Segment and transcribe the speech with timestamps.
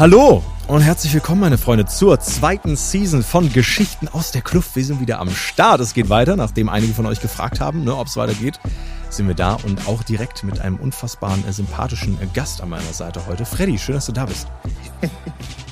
[0.00, 4.74] Hallo und herzlich willkommen, meine Freunde, zur zweiten Season von Geschichten aus der Kluft.
[4.74, 5.78] Wir sind wieder am Start.
[5.82, 8.58] Es geht weiter, nachdem einige von euch gefragt haben, ne, ob es weitergeht.
[9.10, 12.94] Sind wir da und auch direkt mit einem unfassbaren, äh, sympathischen äh, Gast an meiner
[12.94, 13.44] Seite heute.
[13.44, 14.46] Freddy, schön, dass du da bist.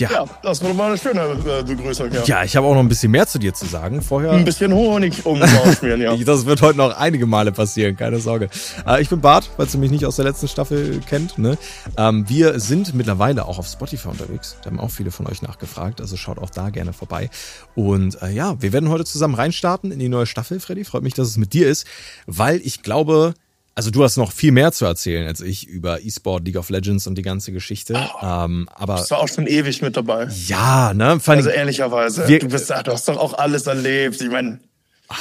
[0.00, 0.10] Ja.
[0.10, 2.12] ja, das war mal eine schöne äh, Begrüßung.
[2.12, 4.02] Ja, ja ich habe auch noch ein bisschen mehr zu dir zu sagen.
[4.02, 4.32] Vorher.
[4.32, 6.16] Ein bisschen Honig um rausschmieren, ja.
[6.24, 8.48] das wird heute noch einige Male passieren, keine Sorge.
[8.86, 11.38] Äh, ich bin Bart, falls ihr mich nicht aus der letzten Staffel kennt.
[11.38, 11.56] Ne?
[11.96, 14.56] Ähm, wir sind mittlerweile auch auf Spotify unterwegs.
[14.62, 17.30] Da haben auch viele von euch nachgefragt, also schaut auch da gerne vorbei.
[17.74, 20.84] Und äh, ja, wir werden heute zusammen reinstarten in die neue Staffel, Freddy.
[20.84, 21.86] Freut mich, dass es mit dir ist,
[22.26, 23.34] weil ich glaube,
[23.74, 27.06] also du hast noch viel mehr zu erzählen als ich über E-Sport, League of Legends
[27.06, 27.94] und die ganze Geschichte.
[27.94, 30.28] Oh, ähm, aber bist du auch schon ewig mit dabei.
[30.46, 31.18] Ja, ne?
[31.20, 34.20] Fand also ehrlicherweise, wir, du, bist, du hast doch auch alles erlebt.
[34.20, 34.60] Ich meine,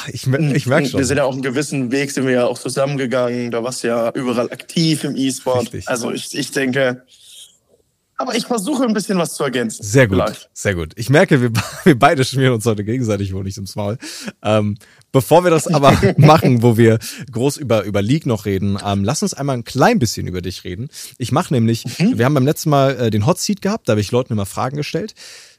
[0.07, 0.99] ich, ich merke schon.
[0.99, 3.51] Wir sind ja auch einen gewissen Weg, sind wir ja auch zusammengegangen.
[3.51, 5.71] Da warst du ja überall aktiv im E-Sport.
[5.87, 7.03] Also ich, ich denke,
[8.23, 9.83] aber ich versuche ein bisschen was zu ergänzen.
[9.83, 10.49] Sehr gut, vielleicht.
[10.53, 10.93] sehr gut.
[10.95, 11.51] Ich merke, wir,
[11.83, 13.97] wir beide schmieren uns heute gegenseitig wohl nicht ins Maul.
[14.41, 14.77] Ähm,
[15.11, 16.99] bevor wir das aber machen, wo wir
[17.31, 20.63] groß über, über League noch reden, ähm, lass uns einmal ein klein bisschen über dich
[20.63, 20.87] reden.
[21.17, 22.17] Ich mache nämlich, mhm.
[22.17, 24.45] wir haben beim letzten Mal äh, den Hot Seat gehabt, da habe ich Leuten immer
[24.45, 25.13] Fragen gestellt.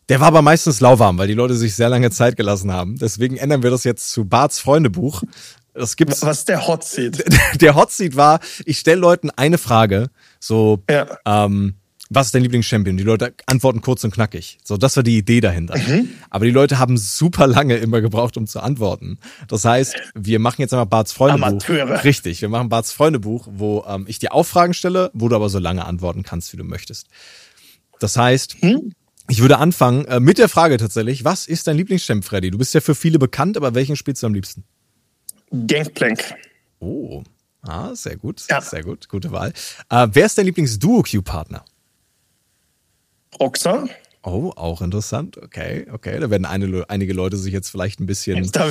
[0.08, 2.96] Der war aber meistens lauwarm, weil die Leute sich sehr lange Zeit gelassen haben.
[2.98, 5.22] Deswegen ändern wir das jetzt zu Barts Freundebuch.
[5.74, 6.22] Das gibt's.
[6.22, 7.24] Was ist der Hot Seat?
[7.60, 11.18] Der Hot Seat war, ich stelle Leuten eine Frage, so, ja.
[11.26, 11.74] ähm,
[12.14, 12.96] was ist dein Lieblingschampion?
[12.96, 14.58] Die Leute antworten kurz und knackig.
[14.64, 15.76] So, das war die Idee dahinter.
[15.76, 16.10] Mhm.
[16.30, 19.18] Aber die Leute haben super lange immer gebraucht, um zu antworten.
[19.48, 21.46] Das heißt, wir machen jetzt einmal Barts Freundebuch.
[21.46, 22.04] Amateure.
[22.04, 25.48] Richtig, wir machen Barts Freundebuch, wo ähm, ich dir auch Fragen stelle, wo du aber
[25.48, 27.08] so lange antworten kannst, wie du möchtest.
[28.00, 28.92] Das heißt, mhm.
[29.28, 32.50] ich würde anfangen äh, mit der Frage tatsächlich, was ist dein Lieblingschamp, Freddy?
[32.50, 34.64] Du bist ja für viele bekannt, aber welchen spielst du am liebsten?
[35.50, 36.34] Gangplank.
[36.80, 37.22] Oh,
[37.66, 38.44] Ah, sehr gut.
[38.50, 38.60] Ja.
[38.60, 39.08] Sehr gut.
[39.08, 39.52] Gute Wahl.
[39.88, 41.64] Äh, wer ist dein Lieblings-Duo-Q-Partner?
[43.40, 43.86] Roxa.
[44.26, 45.36] Oh, auch interessant.
[45.36, 46.18] Okay, okay.
[46.18, 48.48] Da werden eine, einige Leute sich jetzt vielleicht ein bisschen.
[48.52, 48.66] Da,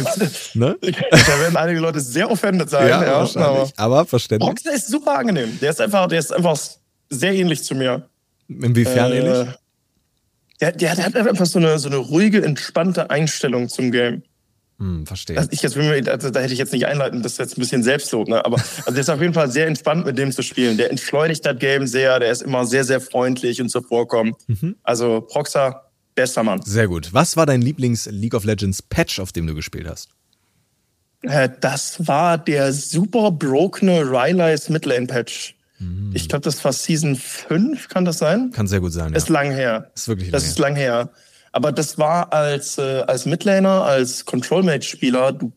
[0.55, 0.77] ne?
[0.81, 2.87] da werden einige Leute sehr offended sein.
[2.87, 4.49] Ja, ja aber, aber verständlich.
[4.49, 5.59] Roxa ist super angenehm.
[5.61, 6.57] Der ist einfach, der ist einfach
[7.09, 8.09] sehr ähnlich zu mir.
[8.47, 9.55] Inwiefern äh, ähnlich?
[10.59, 14.23] Der, der, der, hat einfach so eine, so eine ruhige, entspannte Einstellung zum Game.
[14.79, 15.37] Hm, verstehe.
[15.37, 17.83] Also ich jetzt, also da hätte ich jetzt nicht einleiten, das ist jetzt ein bisschen
[17.83, 18.43] Selbstlob, ne?
[18.43, 20.77] Aber also der ist auf jeden Fall sehr entspannt, mit dem zu spielen.
[20.77, 24.35] Der entschleunigt das Game sehr, der ist immer sehr, sehr freundlich und zuvorkommend.
[24.47, 24.75] Mhm.
[24.83, 25.83] Also Proxa,
[26.15, 26.61] bester Mann.
[26.63, 27.13] Sehr gut.
[27.13, 30.09] Was war dein Lieblings-League of Legends Patch, auf dem du gespielt hast?
[31.21, 35.55] Äh, das war der super brokene Rylai's Midlane Patch.
[35.79, 36.11] Mhm.
[36.13, 38.51] Ich glaube, das war Season 5, kann das sein?
[38.51, 39.91] Kann sehr gut sein, Ist lang her.
[39.95, 41.09] Ist wirklich lang Das ist lang her.
[41.53, 45.53] Aber das war als, äh, als Midlaner, als Control-Mage-Spieler, du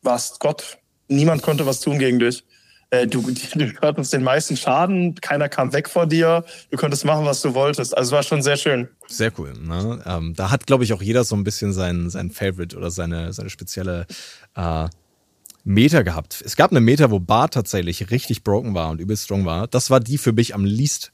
[0.00, 0.78] warst Gott.
[1.08, 2.44] Niemand konnte was tun gegen dich.
[2.90, 3.20] Äh, du,
[3.54, 7.52] du hattest den meisten Schaden, keiner kam weg vor dir, du konntest machen, was du
[7.54, 7.98] wolltest.
[7.98, 8.88] Also war schon sehr schön.
[9.08, 9.52] Sehr cool.
[9.60, 10.00] Ne?
[10.06, 13.32] Ähm, da hat, glaube ich, auch jeder so ein bisschen sein, sein Favorite oder seine,
[13.32, 14.06] seine spezielle
[14.54, 14.88] äh,
[15.64, 16.42] Meter gehabt.
[16.46, 19.66] Es gab eine Meter, wo Bart tatsächlich richtig broken war und übelst strong war.
[19.66, 21.10] Das war die für mich am least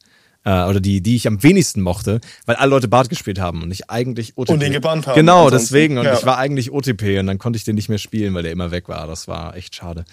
[0.46, 3.70] äh, oder die, die ich am wenigsten mochte, weil alle Leute Bart gespielt haben und
[3.72, 4.52] ich eigentlich OTP.
[4.52, 5.16] Und den gebannt haben.
[5.16, 5.98] Genau, deswegen.
[5.98, 6.14] Und ja.
[6.14, 8.70] ich war eigentlich OTP und dann konnte ich den nicht mehr spielen, weil der immer
[8.70, 9.06] weg war.
[9.08, 10.04] Das war echt schade.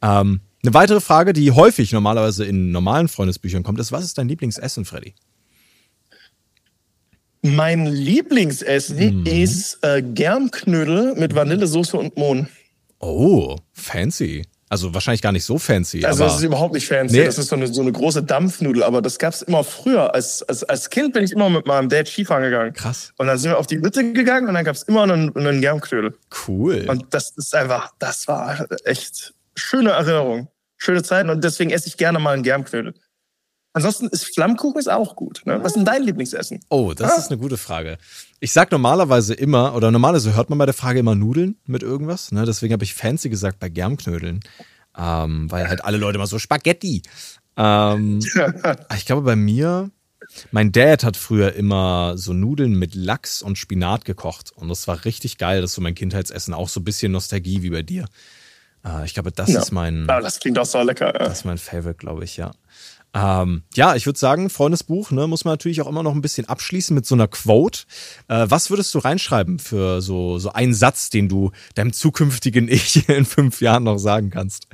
[0.00, 4.28] Ähm, eine weitere Frage, die häufig normalerweise in normalen Freundesbüchern kommt, ist, was ist dein
[4.28, 5.14] Lieblingsessen, Freddy?
[7.42, 9.26] Mein Lieblingsessen mhm.
[9.26, 12.46] ist äh, Germknödel mit Vanillesoße und Mohn.
[13.00, 14.44] Oh, fancy.
[14.72, 16.02] Also wahrscheinlich gar nicht so fancy.
[16.02, 17.18] Also das ist überhaupt nicht fancy.
[17.18, 17.26] Nee.
[17.26, 18.82] Das ist so eine, so eine große Dampfnudel.
[18.82, 20.14] Aber das gab's immer früher.
[20.14, 22.72] Als, als, als Kind bin ich immer mit meinem Dad Skifahren gegangen.
[22.72, 23.12] Krass.
[23.18, 26.14] Und dann sind wir auf die Hütte gegangen und dann gab's immer einen, einen Germknödel.
[26.48, 26.86] Cool.
[26.88, 30.48] Und das ist einfach, das war echt schöne Erinnerung.
[30.78, 31.28] Schöne Zeiten.
[31.28, 32.94] Und deswegen esse ich gerne mal einen Germknödel.
[33.74, 35.42] Ansonsten ist Flammkuchen ist auch gut.
[35.44, 35.58] Ne?
[35.60, 36.60] Was ist denn dein Lieblingsessen?
[36.70, 37.16] Oh, das ah?
[37.18, 37.98] ist eine gute Frage.
[38.42, 42.32] Ich sag normalerweise immer, oder normalerweise hört man bei der Frage immer Nudeln mit irgendwas.
[42.32, 42.44] Ne?
[42.44, 44.40] Deswegen habe ich fancy gesagt bei Germknödeln.
[44.98, 47.02] Ähm, weil halt alle Leute immer so Spaghetti.
[47.56, 48.18] Ähm,
[48.96, 49.92] ich glaube bei mir,
[50.50, 54.50] mein Dad hat früher immer so Nudeln mit Lachs und Spinat gekocht.
[54.50, 55.60] Und das war richtig geil.
[55.60, 56.52] Das ist so mein Kindheitsessen.
[56.52, 58.06] Auch so ein bisschen Nostalgie wie bei dir.
[58.84, 59.60] Äh, ich glaube, das ja.
[59.60, 60.06] ist mein.
[60.08, 61.12] Ja, das klingt auch so lecker.
[61.14, 61.26] Ja.
[61.28, 62.50] Das ist mein Favorite, glaube ich, ja.
[63.14, 66.48] Ähm, ja, ich würde sagen, Freundesbuch, ne, muss man natürlich auch immer noch ein bisschen
[66.48, 67.82] abschließen mit so einer Quote.
[68.28, 73.08] Äh, was würdest du reinschreiben für so, so einen Satz, den du deinem zukünftigen Ich
[73.08, 74.66] in fünf Jahren noch sagen kannst?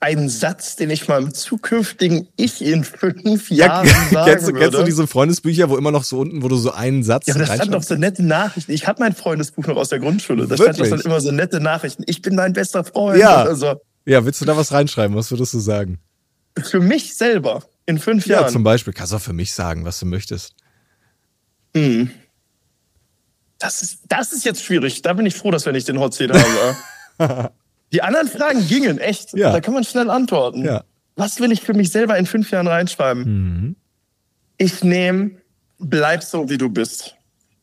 [0.00, 4.58] Ein Satz, den ich meinem zukünftigen Ich in fünf Jahren ja, sagen kennst, würde.
[4.58, 7.36] Kennst du diese Freundesbücher, wo immer noch so unten, wo du so einen Satz Ja,
[7.36, 8.72] aber da stand doch so nette Nachrichten.
[8.72, 10.48] Ich habe mein Freundesbuch noch aus der Grundschule.
[10.48, 12.02] Da stand doch dann immer so nette Nachrichten.
[12.06, 13.20] Ich bin dein bester Freund.
[13.20, 13.44] Ja.
[13.44, 13.76] Also,
[14.10, 15.16] ja, willst du da was reinschreiben?
[15.16, 15.98] Was würdest du sagen?
[16.58, 18.52] Für mich selber In fünf Ja, Jahren.
[18.52, 18.92] zum Beispiel.
[18.92, 20.54] Kannst du auch für mich sagen, was du möchtest.
[21.76, 22.10] Hm.
[23.58, 25.02] Das ist, das ist jetzt schwierig.
[25.02, 27.50] Da bin ich froh, dass wir nicht den Hot Seat haben.
[27.92, 29.32] Die anderen Fragen gingen, echt.
[29.34, 29.52] Ja.
[29.52, 30.64] Da kann man schnell antworten.
[30.64, 30.84] Ja.
[31.16, 33.24] Was will ich für mich selber in fünf Jahren reinschreiben?
[33.24, 33.76] Mhm.
[34.56, 35.32] Ich nehme,
[35.78, 37.14] bleib so, wie du bist.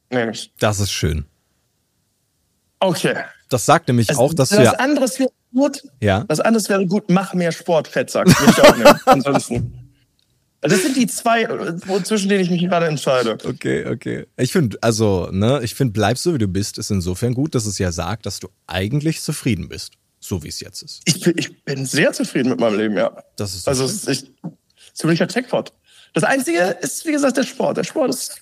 [0.09, 0.51] Nehme ich.
[0.59, 1.25] Das ist schön.
[2.79, 3.15] Okay.
[3.49, 4.71] Das sagt nämlich Also, auch, dass du was ja.
[4.73, 5.17] anderes
[5.53, 5.83] gut.
[6.01, 6.25] Ja.
[6.27, 8.27] Was anderes wäre gut, mach mehr Sport, Fettsack.
[8.27, 8.99] Würde ich auch nehmen.
[9.05, 9.87] Ansonsten.
[10.61, 11.45] Das sind die zwei,
[12.03, 13.37] zwischen denen ich mich gerade entscheide.
[13.43, 14.25] Okay, okay.
[14.37, 17.65] Ich finde, also, ne, ich finde, bleib so wie du bist, ist insofern gut, dass
[17.65, 21.03] es ja sagt, dass du eigentlich zufrieden bist, so wie es jetzt ist.
[21.05, 23.15] Ich bin, ich bin sehr zufrieden mit meinem Leben, ja.
[23.35, 24.31] Das ist so Also es ist
[24.93, 25.71] ziemlicher Jackpot.
[26.13, 27.77] Das Einzige ist, wie gesagt, der Sport.
[27.77, 28.41] Der Sport ist,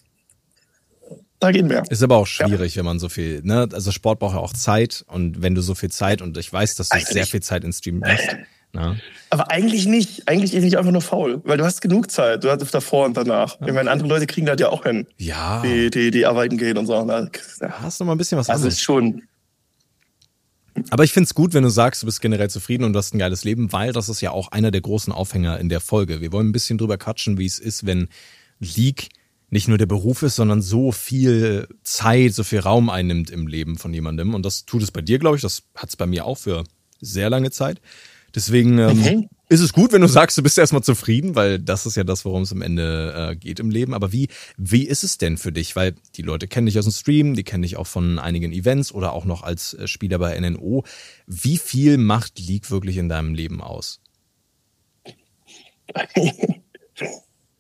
[1.39, 1.83] da gehen wir.
[1.89, 5.03] Ist aber auch schwierig, wenn man so viel, ne, also Sport braucht ja auch Zeit
[5.07, 7.63] und wenn du so viel Zeit und ich weiß, dass du Eigentlich- sehr viel Zeit
[7.63, 8.27] in Stream hast,
[8.73, 8.99] ne?
[9.29, 10.27] Aber eigentlich nicht.
[10.29, 12.43] Eigentlich ist nicht einfach nur faul, weil du hast genug Zeit.
[12.43, 13.57] Du hast davor und danach.
[13.65, 16.77] Ich meine, andere Leute kriegen das ja auch hin, Ja, die, die, die arbeiten gehen
[16.77, 16.93] und so.
[16.93, 17.27] Ja.
[17.81, 18.75] hast noch mal ein bisschen was Also anderes.
[18.75, 19.23] ist schon.
[20.89, 23.17] Aber ich find's gut, wenn du sagst, du bist generell zufrieden und du hast ein
[23.19, 26.19] geiles Leben, weil das ist ja auch einer der großen Aufhänger in der Folge.
[26.19, 28.09] Wir wollen ein bisschen drüber quatschen, wie es ist, wenn
[28.59, 29.09] League
[29.55, 33.77] nicht nur der Beruf ist, sondern so viel Zeit, so viel Raum einnimmt im Leben
[33.77, 34.33] von jemandem.
[34.33, 35.41] Und das tut es bei dir, glaube ich.
[35.41, 36.65] Das hat's bei mir auch für
[36.99, 37.79] sehr lange Zeit.
[38.35, 39.29] Deswegen ähm, Mhm.
[39.47, 42.25] ist es gut, wenn du sagst, du bist erstmal zufrieden, weil das ist ja das,
[42.25, 43.93] worum es am Ende äh, geht im Leben.
[43.93, 45.73] Aber wie, wie ist es denn für dich?
[45.77, 48.91] Weil die Leute kennen dich aus dem Stream, die kennen dich auch von einigen Events
[48.91, 50.83] oder auch noch als äh, Spieler bei NNO.
[51.27, 54.01] Wie viel macht League wirklich in deinem Leben aus?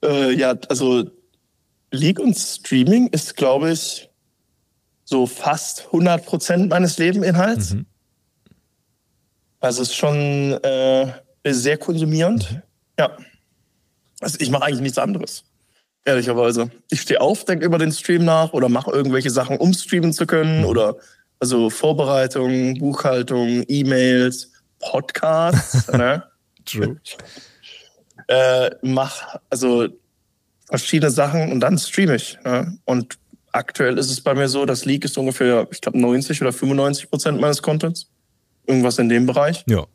[0.03, 1.09] Äh, ja, also
[1.91, 4.09] League und Streaming ist, glaube ich,
[5.05, 7.73] so fast 100 Prozent meines Lebeninhalts.
[7.73, 7.85] Mhm.
[9.59, 11.13] Also es ist schon äh,
[11.45, 12.51] sehr konsumierend.
[12.51, 12.61] Mhm.
[12.99, 13.17] Ja.
[14.19, 15.43] Also ich mache eigentlich nichts anderes.
[16.03, 16.69] Ehrlicherweise.
[16.91, 20.25] Ich stehe auf, denke über den Stream nach oder mache irgendwelche Sachen, um streamen zu
[20.25, 20.61] können.
[20.61, 20.65] Mhm.
[20.65, 20.95] Oder
[21.39, 25.87] also Vorbereitung, Buchhaltung, E-Mails, Podcasts.
[25.91, 26.23] ne?
[26.65, 26.97] True.
[28.27, 29.87] äh, mach also
[30.67, 32.37] verschiedene Sachen und dann streame ich.
[32.43, 32.77] Ne?
[32.85, 33.17] Und
[33.51, 37.09] aktuell ist es bei mir so, das League ist ungefähr, ich glaube, 90 oder 95
[37.09, 38.09] Prozent meines Contents.
[38.67, 39.63] Irgendwas in dem Bereich.
[39.67, 39.85] Ja.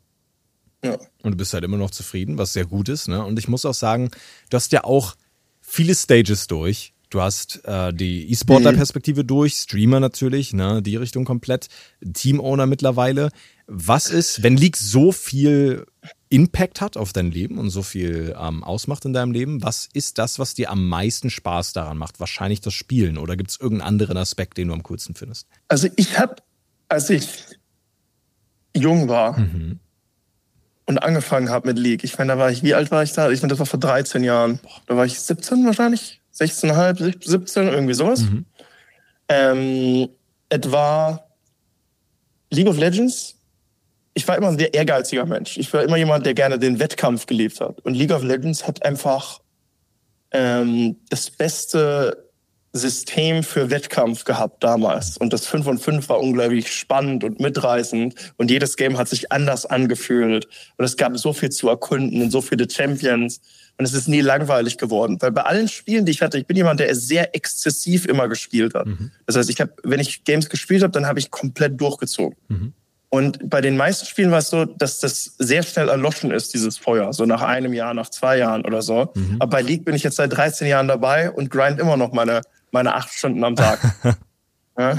[0.82, 0.96] Ja.
[1.22, 3.08] Und du bist halt immer noch zufrieden, was sehr gut ist.
[3.08, 3.22] Ne?
[3.22, 4.11] Und ich muss auch sagen,
[4.49, 5.14] du hast ja auch
[5.61, 6.94] viele Stages durch.
[7.11, 11.67] Du hast äh, die E-Sportler-Perspektive durch, Streamer natürlich, ne, die Richtung komplett,
[12.12, 13.31] Team-Owner mittlerweile.
[13.67, 15.87] Was ist, wenn League so viel
[16.29, 20.19] Impact hat auf dein Leben und so viel ähm, ausmacht in deinem Leben, was ist
[20.19, 22.21] das, was dir am meisten Spaß daran macht?
[22.21, 25.49] Wahrscheinlich das Spielen oder gibt es irgendeinen anderen Aspekt, den du am coolsten findest?
[25.67, 26.37] Also ich habe,
[26.89, 27.29] als ich
[28.77, 29.81] jung war Mhm.
[30.87, 33.31] und angefangen habe mit League, ich meine, da war ich, wie alt war ich da?
[33.31, 34.61] Ich meine, das war vor 13 Jahren.
[34.87, 38.23] Da war ich 17 wahrscheinlich, 16,5, 17, irgendwie sowas.
[38.23, 38.47] Mhm.
[39.29, 40.09] Ähm,
[40.49, 41.25] etwa
[42.50, 43.37] League of Legends.
[44.15, 45.56] Ich war immer ein sehr ehrgeiziger Mensch.
[45.56, 47.81] Ich war immer jemand, der gerne den Wettkampf geliebt hat.
[47.81, 49.41] Und League of Legends hat einfach
[50.32, 52.31] ähm, das beste
[52.73, 55.17] System für Wettkampf gehabt damals.
[55.17, 58.15] Und das 5 und 5 war unglaublich spannend und mitreißend.
[58.37, 60.47] Und jedes Game hat sich anders angefühlt.
[60.76, 63.41] Und es gab so viel zu erkunden und so viele Champions.
[63.81, 65.17] Und es ist nie langweilig geworden.
[65.21, 68.75] Weil bei allen Spielen, die ich hatte, ich bin jemand, der sehr exzessiv immer gespielt
[68.75, 68.87] hat.
[69.25, 72.37] Das heißt, ich habe, wenn ich Games gespielt habe, dann habe ich komplett durchgezogen.
[72.49, 72.75] Mhm.
[73.09, 76.76] Und bei den meisten Spielen war es so, dass das sehr schnell erloschen ist, dieses
[76.76, 77.14] Feuer.
[77.14, 79.12] So nach einem Jahr, nach zwei Jahren oder so.
[79.14, 79.37] Mhm.
[79.38, 82.43] Aber bei League bin ich jetzt seit 13 Jahren dabei und grind immer noch meine,
[82.73, 83.81] meine acht Stunden am Tag.
[84.78, 84.99] ja?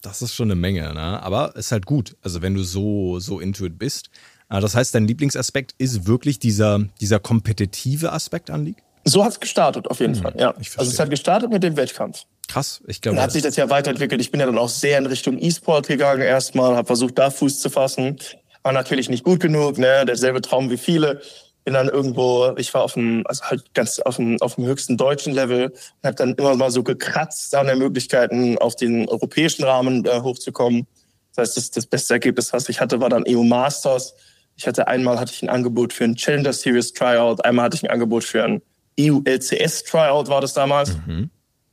[0.00, 1.22] Das ist schon eine Menge, ne?
[1.22, 2.16] Aber ist halt gut.
[2.22, 4.08] Also wenn du so, so into it bist.
[4.52, 8.82] Äh, Das heißt, dein Lieblingsaspekt ist wirklich dieser, dieser kompetitive Aspekt an League?
[9.04, 10.34] So hat's gestartet, auf jeden Fall.
[10.38, 10.54] Ja.
[10.76, 12.24] Also es hat gestartet mit dem Wettkampf.
[12.46, 13.16] Krass, ich glaube.
[13.16, 14.20] Dann hat sich das ja weiterentwickelt.
[14.20, 17.58] Ich bin ja dann auch sehr in Richtung E-Sport gegangen erstmal, habe versucht, da Fuß
[17.58, 18.18] zu fassen.
[18.62, 20.04] War natürlich nicht gut genug, ne?
[20.06, 21.20] derselbe Traum wie viele.
[21.64, 24.96] Bin dann irgendwo, ich war auf dem, also halt ganz auf dem, auf dem höchsten
[24.96, 29.64] deutschen Level und habe dann immer mal so gekratzt an den Möglichkeiten, auf den europäischen
[29.64, 30.86] Rahmen äh, hochzukommen.
[31.34, 34.14] Das heißt, das, das beste Ergebnis, was ich hatte, war dann EU Masters.
[34.62, 37.82] Ich hatte einmal hatte ich ein Angebot für ein Challenger Series Tryout, einmal hatte ich
[37.82, 38.62] ein Angebot für ein
[39.00, 40.96] EU LCS Tryout, war das damals.
[41.04, 41.30] Mhm.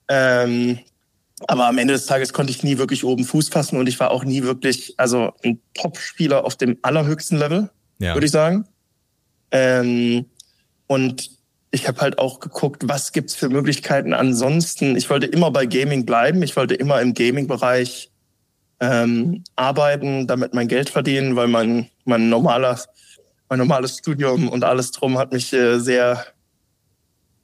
[0.08, 0.80] Ähm,
[1.48, 4.10] aber am Ende des Tages konnte ich nie wirklich oben Fuß fassen und ich war
[4.10, 7.70] auch nie wirklich, also ein Top-Spieler auf dem allerhöchsten Level,
[8.00, 8.16] Ja.
[8.16, 8.66] würde ich sagen.
[9.52, 10.26] Ähm,
[10.88, 11.30] und
[11.70, 14.96] ich habe halt auch geguckt, was gibt's für Möglichkeiten ansonsten.
[14.96, 16.42] Ich wollte immer bei Gaming bleiben.
[16.42, 18.10] Ich wollte immer im Gaming-Bereich
[18.80, 22.80] ähm, arbeiten, damit mein Geld verdienen, weil mein, mein normaler,
[23.50, 26.26] mein normales Studium und alles drum hat mich äh, sehr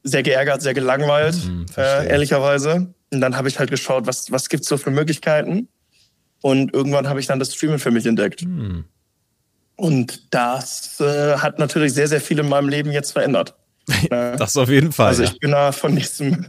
[0.05, 2.93] sehr geärgert, sehr gelangweilt, hm, äh, ehrlicherweise.
[3.11, 5.67] Und dann habe ich halt geschaut, was, was gibt's so für Möglichkeiten.
[6.41, 8.41] Und irgendwann habe ich dann das Streamen für mich entdeckt.
[8.41, 8.85] Hm.
[9.75, 13.55] Und das äh, hat natürlich sehr, sehr viel in meinem Leben jetzt verändert.
[14.09, 15.07] das auf jeden Fall.
[15.07, 16.45] Also ich bin da von diesem,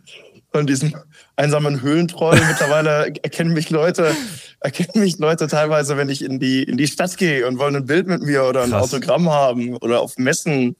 [0.52, 0.94] von diesem
[1.36, 2.40] einsamen Höhlentroll.
[2.48, 4.14] Mittlerweile erkennen mich Leute,
[4.60, 7.86] erkennen mich Leute teilweise, wenn ich in die, in die Stadt gehe und wollen ein
[7.86, 8.84] Bild mit mir oder ein Krass.
[8.84, 10.76] Autogramm haben oder auf Messen.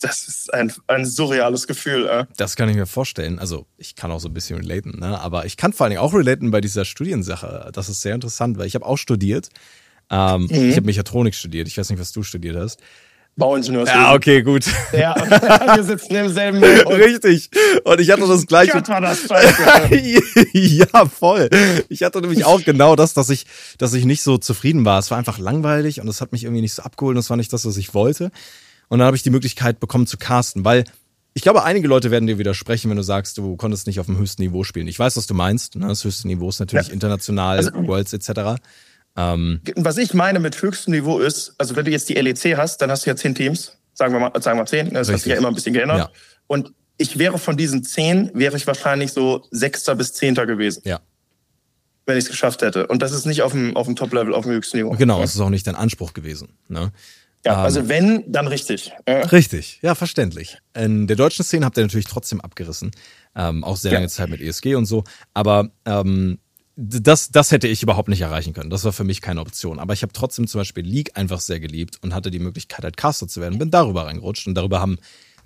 [0.00, 2.06] Das ist ein, ein surreales Gefühl.
[2.06, 2.26] Äh.
[2.36, 3.38] Das kann ich mir vorstellen.
[3.38, 5.20] Also ich kann auch so ein bisschen relaten, ne?
[5.20, 7.70] aber ich kann vor allen Dingen auch relaten bei dieser Studiensache.
[7.72, 9.48] Das ist sehr interessant, weil ich habe auch studiert.
[10.08, 10.70] Ähm, mhm.
[10.70, 11.66] Ich habe Mechatronik studiert.
[11.66, 12.80] Ich weiß nicht, was du studiert hast.
[13.36, 14.00] Bauingenieurswesen.
[14.00, 14.64] Ja, okay, gut.
[14.92, 15.14] Ja,
[15.76, 17.50] wir sitzen im selben Richtig.
[17.84, 18.72] Und ich hatte das gleiche.
[18.72, 19.28] Gott, war das
[20.52, 21.50] ja, voll.
[21.90, 24.98] Ich hatte nämlich auch genau das, dass ich, dass ich nicht so zufrieden war.
[24.98, 27.36] Es war einfach langweilig und es hat mich irgendwie nicht so abgeholt und es war
[27.36, 28.30] nicht das, was ich wollte.
[28.88, 30.84] Und dann habe ich die Möglichkeit bekommen zu casten, weil
[31.34, 34.16] ich glaube, einige Leute werden dir widersprechen, wenn du sagst, du konntest nicht auf dem
[34.16, 34.88] höchsten Niveau spielen.
[34.88, 35.76] Ich weiß, was du meinst.
[35.76, 35.86] Ne?
[35.88, 36.94] Das höchste Niveau ist natürlich ja.
[36.94, 38.58] international, also, Worlds etc.
[39.16, 42.82] Ähm, Was ich meine mit höchstem Niveau ist, also wenn du jetzt die LEC hast,
[42.82, 45.14] dann hast du ja zehn Teams, sagen wir mal, sagen wir zehn, das richtig.
[45.14, 45.98] hat sich ja immer ein bisschen geändert.
[45.98, 46.10] Ja.
[46.46, 50.82] Und ich wäre von diesen zehn, wäre ich wahrscheinlich so Sechster bis Zehnter gewesen.
[50.84, 51.00] Ja.
[52.04, 52.86] Wenn ich es geschafft hätte.
[52.86, 54.90] Und das ist nicht auf dem, auf dem Top-Level, auf dem höchsten Niveau.
[54.90, 56.50] Genau, das ist auch nicht dein Anspruch gewesen.
[56.68, 56.92] Ne?
[57.44, 58.92] Ja, ähm, also wenn, dann richtig.
[59.08, 60.58] Richtig, ja, verständlich.
[60.74, 62.92] In der deutschen Szene habt ihr natürlich trotzdem abgerissen.
[63.34, 64.10] Ähm, auch sehr lange ja.
[64.10, 65.04] Zeit mit ESG und so.
[65.34, 66.38] Aber ähm,
[66.76, 68.68] das, das hätte ich überhaupt nicht erreichen können.
[68.68, 69.78] Das war für mich keine Option.
[69.78, 72.98] Aber ich habe trotzdem zum Beispiel League einfach sehr geliebt und hatte die Möglichkeit, halt
[72.98, 73.58] Caster zu werden.
[73.58, 74.98] Bin darüber reingerutscht und darüber haben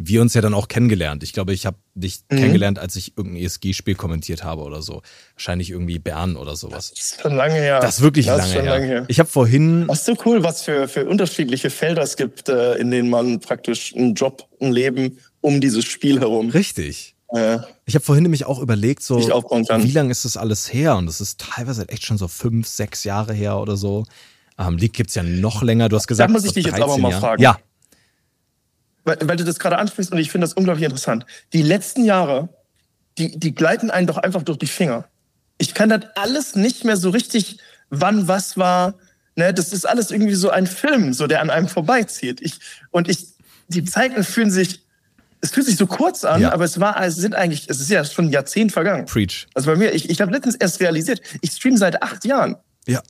[0.02, 1.22] wir uns ja dann auch kennengelernt.
[1.22, 2.36] Ich glaube, ich habe dich mhm.
[2.36, 5.02] kennengelernt, als ich irgendein ESG-Spiel kommentiert habe oder so.
[5.34, 6.90] Wahrscheinlich irgendwie Bern oder sowas.
[6.90, 7.80] Das ist schon lange her.
[7.80, 8.64] Das ist wirklich das lange, ist her.
[8.64, 9.04] lange, her.
[9.08, 9.86] Ich habe vorhin.
[9.86, 13.40] Das ist so cool, was für, für unterschiedliche Felder es gibt, äh, in denen man
[13.40, 16.50] praktisch einen Job, ein Leben um dieses Spiel herum.
[16.50, 17.14] Richtig.
[17.32, 17.64] Ja.
[17.84, 20.96] Ich habe vorhin nämlich auch überlegt, so wie lange ist das alles her?
[20.96, 24.04] Und das ist teilweise echt schon so fünf, sechs Jahre her oder so.
[24.58, 25.88] Ähm, League gibt's ja noch länger.
[25.88, 27.42] Du hast gesagt, da muss ich dich jetzt aber mal fragen.
[27.42, 27.58] Ja.
[29.04, 31.24] Weil, weil du das gerade ansprichst und ich finde das unglaublich interessant.
[31.52, 32.48] Die letzten Jahre,
[33.16, 35.06] die, die gleiten einen doch einfach durch die Finger.
[35.58, 37.58] Ich kann das alles nicht mehr so richtig,
[37.90, 38.94] wann was war.
[39.36, 42.40] Ne, das ist alles irgendwie so ein Film, so der an einem vorbeizieht.
[42.40, 42.58] Ich,
[42.90, 43.28] und ich,
[43.68, 44.82] die Zeiten fühlen sich
[45.40, 46.52] es fühlt sich so kurz an, ja.
[46.52, 49.06] aber es war, es sind eigentlich, es ist ja schon ein Jahrzehnt vergangen.
[49.06, 49.46] Preach.
[49.54, 52.56] Also bei mir, ich, ich habe letztens erst realisiert, ich stream seit acht Jahren.
[52.86, 53.02] Ja.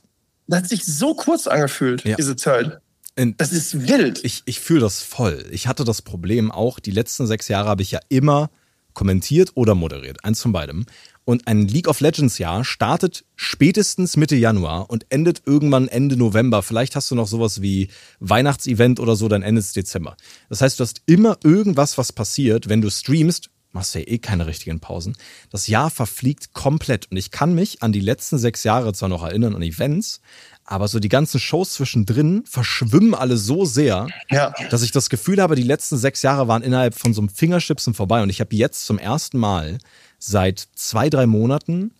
[0.47, 2.15] Das hat sich so kurz angefühlt, ja.
[2.15, 2.79] diese Zeit.
[3.15, 4.23] In, das ist wild.
[4.23, 5.45] Ich, ich fühle das voll.
[5.51, 8.49] Ich hatte das Problem auch, die letzten sechs Jahre habe ich ja immer
[8.93, 10.23] kommentiert oder moderiert.
[10.23, 10.85] Eins von beidem.
[11.31, 16.61] Und ein League of Legends Jahr startet spätestens Mitte Januar und endet irgendwann Ende November.
[16.61, 17.87] Vielleicht hast du noch sowas wie
[18.19, 20.17] Weihnachtsevent oder so, dann endet es Dezember.
[20.49, 23.49] Das heißt, du hast immer irgendwas, was passiert, wenn du streamst.
[23.71, 25.15] Machst du ja eh keine richtigen Pausen.
[25.49, 27.09] Das Jahr verfliegt komplett.
[27.09, 30.19] Und ich kann mich an die letzten sechs Jahre zwar noch erinnern, an Events,
[30.65, 34.53] aber so die ganzen Shows zwischendrin verschwimmen alle so sehr, ja.
[34.69, 37.93] dass ich das Gefühl habe, die letzten sechs Jahre waren innerhalb von so einem Fingerschipsen
[37.93, 38.21] vorbei.
[38.21, 39.77] Und ich habe jetzt zum ersten Mal
[40.23, 41.93] seit zwei, drei Monaten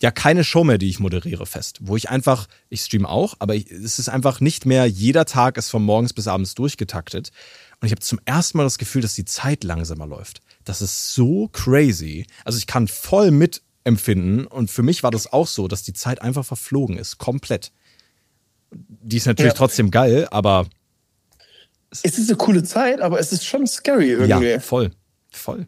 [0.00, 1.78] ja keine Show mehr, die ich moderiere, fest.
[1.80, 5.70] Wo ich einfach, ich stream auch, aber es ist einfach nicht mehr, jeder Tag ist
[5.70, 7.30] von morgens bis abends durchgetaktet.
[7.80, 10.40] Und ich habe zum ersten Mal das Gefühl, dass die Zeit langsamer läuft.
[10.64, 12.26] Das ist so crazy.
[12.44, 16.20] Also ich kann voll mitempfinden und für mich war das auch so, dass die Zeit
[16.20, 17.72] einfach verflogen ist, komplett.
[18.70, 19.58] Die ist natürlich ja.
[19.58, 20.66] trotzdem geil, aber.
[21.90, 24.48] Es ist eine coole Zeit, aber es ist schon scary irgendwie.
[24.48, 24.90] Ja, voll.
[25.30, 25.66] Voll.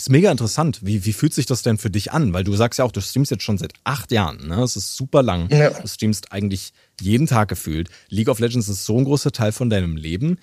[0.00, 0.80] Ähm, ist mega interessant.
[0.82, 2.32] Wie, wie fühlt sich das denn für dich an?
[2.32, 4.48] Weil du sagst ja auch, du streamst jetzt schon seit acht Jahren.
[4.48, 4.56] Ne?
[4.56, 5.48] Das ist super lang.
[5.50, 5.70] Ja.
[5.70, 7.88] Du streamst eigentlich jeden Tag gefühlt.
[8.08, 10.38] League of Legends ist so ein großer Teil von deinem Leben.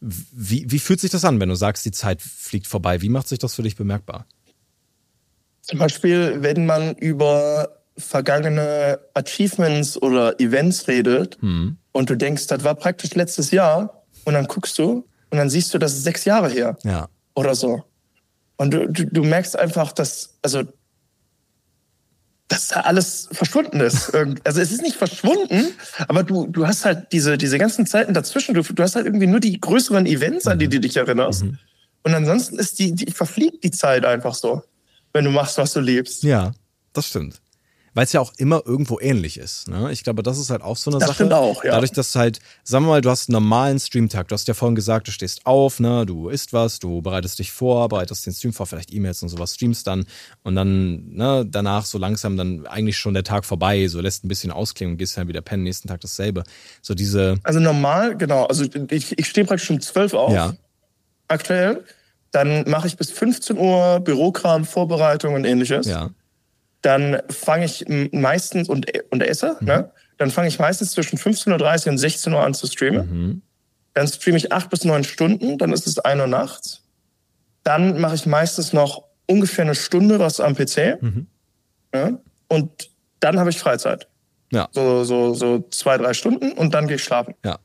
[0.00, 3.02] Wie, wie fühlt sich das an, wenn du sagst, die Zeit fliegt vorbei?
[3.02, 4.26] Wie macht sich das für dich bemerkbar?
[5.60, 11.76] Zum Beispiel, wenn man über vergangene Achievements oder Events redet hm.
[11.92, 15.72] und du denkst, das war praktisch letztes Jahr und dann guckst du und dann siehst
[15.72, 16.76] du, das ist sechs Jahre her.
[16.82, 17.08] Ja.
[17.34, 17.84] Oder so.
[18.62, 20.62] Und du, du, du merkst einfach, dass, also,
[22.46, 24.12] dass da alles verschwunden ist.
[24.44, 25.74] Also es ist nicht verschwunden,
[26.06, 29.26] aber du, du hast halt diese, diese ganzen Zeiten dazwischen, du, du hast halt irgendwie
[29.26, 31.42] nur die größeren Events, an die du dich erinnerst.
[31.42, 31.58] Mhm.
[32.04, 34.62] Und ansonsten ist die, die verfliegt die Zeit einfach so,
[35.12, 36.22] wenn du machst, was du liebst.
[36.22, 36.52] Ja,
[36.92, 37.41] das stimmt
[37.94, 39.68] weil es ja auch immer irgendwo ähnlich ist.
[39.68, 39.92] Ne?
[39.92, 41.16] Ich glaube, das ist halt auch so eine das Sache.
[41.16, 41.72] Stimmt auch, ja.
[41.72, 44.28] Dadurch, dass halt, sagen wir mal, du hast einen normalen Streamtag.
[44.28, 47.52] Du hast ja vorhin gesagt, du stehst auf, ne, du isst was, du bereitest dich
[47.52, 50.06] vor, bereitest den Stream vor, vielleicht E-Mails und sowas, streamst dann
[50.42, 54.28] und dann, ne, danach so langsam dann eigentlich schon der Tag vorbei, so lässt ein
[54.28, 56.44] bisschen ausklingen und gehst dann wieder pennen, nächsten Tag dasselbe.
[56.80, 57.36] So diese.
[57.42, 58.46] Also normal, genau.
[58.46, 60.32] Also ich, ich stehe praktisch um zwölf auf.
[60.32, 60.54] Ja.
[61.28, 61.84] Aktuell.
[62.30, 65.86] Dann mache ich bis 15 Uhr Bürokram, Vorbereitung und ähnliches.
[65.86, 66.10] Ja.
[66.82, 69.56] Dann fange ich meistens und, und esse.
[69.60, 69.66] Mhm.
[69.66, 69.90] Ne?
[70.18, 73.08] Dann fange ich meistens zwischen 15.30 Uhr und 16 Uhr an zu streamen.
[73.10, 73.42] Mhm.
[73.94, 76.82] Dann streame ich acht bis neun Stunden, dann ist es ein Uhr nachts.
[77.62, 81.00] Dann mache ich meistens noch ungefähr eine Stunde was am PC.
[81.00, 81.26] Mhm.
[81.94, 82.18] Ja?
[82.48, 84.08] Und dann habe ich Freizeit.
[84.50, 84.68] Ja.
[84.72, 87.34] So, so, so zwei, drei Stunden und dann gehe ich schlafen.
[87.44, 87.58] Ja.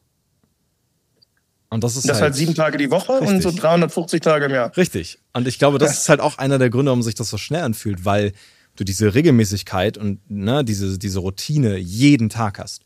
[1.70, 3.30] Und das ist das halt, halt sieben Tage die Woche richtig.
[3.30, 4.76] und so 350 Tage im Jahr.
[4.78, 5.20] Richtig.
[5.34, 7.64] Und ich glaube, das ist halt auch einer der Gründe, warum sich das so schnell
[7.64, 8.32] anfühlt, weil
[8.78, 12.84] du diese Regelmäßigkeit und ne, diese, diese Routine jeden Tag hast.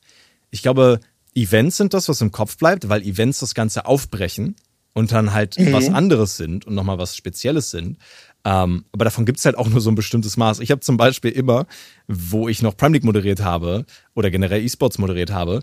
[0.49, 0.99] Ich glaube,
[1.35, 4.55] Events sind das, was im Kopf bleibt, weil Events das Ganze aufbrechen
[4.93, 5.71] und dann halt mhm.
[5.71, 7.97] was anderes sind und nochmal was Spezielles sind.
[8.43, 10.59] Ähm, aber davon gibt's halt auch nur so ein bestimmtes Maß.
[10.59, 11.67] Ich habe zum Beispiel immer,
[12.07, 15.61] wo ich noch Prime League moderiert habe oder generell E-Sports moderiert habe,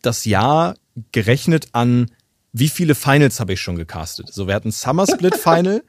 [0.00, 0.76] das Jahr
[1.12, 2.10] gerechnet an,
[2.52, 4.32] wie viele Finals habe ich schon gecastet.
[4.32, 5.82] So, wir hatten Summer Split Final,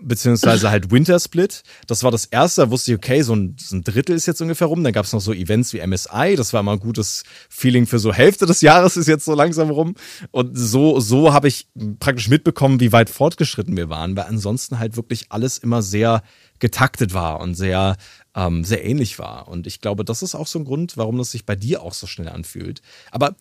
[0.00, 1.62] beziehungsweise halt Winter Split.
[1.86, 4.40] Das war das erste, da wusste ich, okay, so ein, so ein Drittel ist jetzt
[4.40, 4.82] ungefähr rum.
[4.82, 7.98] Dann gab es noch so Events wie MSI, das war mal ein gutes Feeling für
[7.98, 9.94] so Hälfte des Jahres ist jetzt so langsam rum.
[10.30, 11.68] Und so, so habe ich
[12.00, 16.22] praktisch mitbekommen, wie weit fortgeschritten wir waren, weil ansonsten halt wirklich alles immer sehr
[16.58, 17.96] getaktet war und sehr,
[18.34, 19.48] ähm, sehr ähnlich war.
[19.48, 21.92] Und ich glaube, das ist auch so ein Grund, warum das sich bei dir auch
[21.92, 22.82] so schnell anfühlt.
[23.10, 23.34] Aber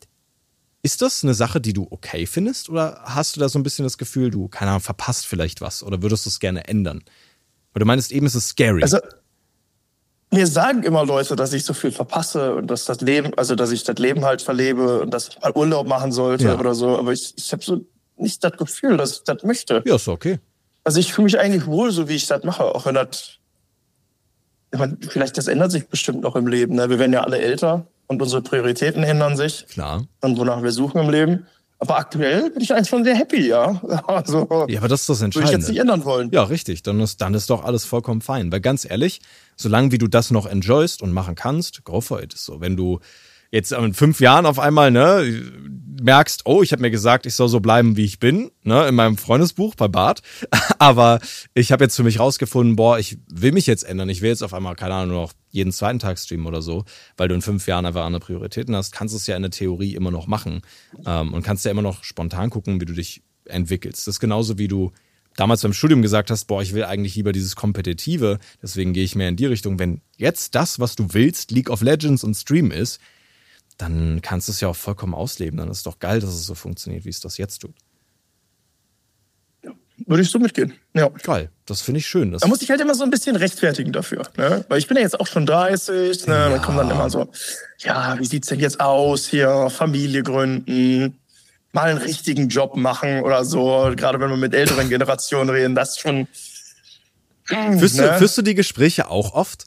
[0.83, 2.69] ist das eine Sache, die du okay findest?
[2.69, 5.83] Oder hast du da so ein bisschen das Gefühl, du, keine Ahnung, verpasst vielleicht was?
[5.83, 7.03] Oder würdest du es gerne ändern?
[7.73, 8.81] Weil du meinst eben, es ist scary.
[8.81, 8.97] Also,
[10.31, 13.71] mir sagen immer Leute, dass ich so viel verpasse und dass das Leben, also dass
[13.71, 16.59] ich das Leben halt verlebe und dass ich mal Urlaub machen sollte ja.
[16.59, 16.97] oder so.
[16.97, 17.85] Aber ich, ich habe so
[18.17, 19.83] nicht das Gefühl, dass ich das möchte.
[19.85, 20.39] Ja, ist okay.
[20.83, 23.37] Also ich fühle mich eigentlich wohl, so wie ich das mache, auch wenn das.
[24.73, 26.75] Ich meine, vielleicht das ändert sich bestimmt noch im Leben.
[26.75, 26.89] Ne?
[26.89, 29.65] Wir werden ja alle älter und unsere Prioritäten ändern sich.
[29.67, 30.05] Klar.
[30.19, 31.47] Und wonach wir suchen im Leben.
[31.79, 33.81] Aber aktuell bin ich eigentlich schon sehr happy, ja.
[34.07, 35.33] Also, ja, aber das ist das Entscheidende.
[35.35, 36.29] Würde ich jetzt nicht ändern wollen.
[36.31, 36.83] Ja, richtig.
[36.83, 38.51] Dann ist, dann ist doch alles vollkommen fein.
[38.51, 39.21] Weil ganz ehrlich,
[39.55, 42.33] solange wie du das noch enjoyst und machen kannst, go for it.
[42.37, 42.99] So, wenn du
[43.51, 45.43] jetzt in fünf Jahren auf einmal, ne,
[46.01, 48.95] merkst, oh, ich habe mir gesagt, ich soll so bleiben, wie ich bin, ne, in
[48.95, 50.21] meinem Freundesbuch bei Bart.
[50.79, 51.19] Aber
[51.53, 54.09] ich habe jetzt für mich rausgefunden, boah, ich will mich jetzt ändern.
[54.09, 56.85] Ich will jetzt auf einmal, keine Ahnung, nur noch jeden zweiten Tag streamen oder so,
[57.17, 59.51] weil du in fünf Jahren einfach andere Prioritäten hast, kannst du es ja in der
[59.51, 60.61] Theorie immer noch machen.
[61.05, 64.07] Ähm, und kannst ja immer noch spontan gucken, wie du dich entwickelst.
[64.07, 64.91] Das ist genauso wie du
[65.35, 69.15] damals beim Studium gesagt hast, boah, ich will eigentlich lieber dieses Kompetitive, deswegen gehe ich
[69.15, 69.79] mehr in die Richtung.
[69.79, 72.99] Wenn jetzt das, was du willst, League of Legends und Stream ist,
[73.81, 75.57] dann kannst du es ja auch vollkommen ausleben.
[75.57, 77.73] Dann ist es doch geil, dass es so funktioniert, wie es das jetzt tut.
[79.63, 79.71] Ja,
[80.05, 80.73] würde ich so mitgehen.
[80.93, 81.09] Ja.
[81.23, 82.31] Geil, das finde ich schön.
[82.31, 84.23] da muss ich halt immer so ein bisschen rechtfertigen dafür.
[84.37, 84.63] Ne?
[84.69, 86.33] Weil ich bin ja jetzt auch schon 30, ne?
[86.33, 86.49] Ja.
[86.49, 87.29] dann kommt dann immer so,
[87.79, 91.17] ja, wie sieht's denn jetzt aus hier, Familie gründen,
[91.71, 93.91] mal einen richtigen Job machen oder so.
[93.95, 96.27] Gerade wenn wir mit älteren Generationen reden, das schon.
[97.45, 98.03] Führst, ne?
[98.03, 99.65] du, führst du die Gespräche auch oft?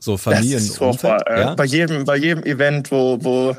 [0.00, 0.60] So Familien.
[0.60, 1.54] So, äh, ja?
[1.54, 3.56] bei, jedem, bei jedem Event, wo, wo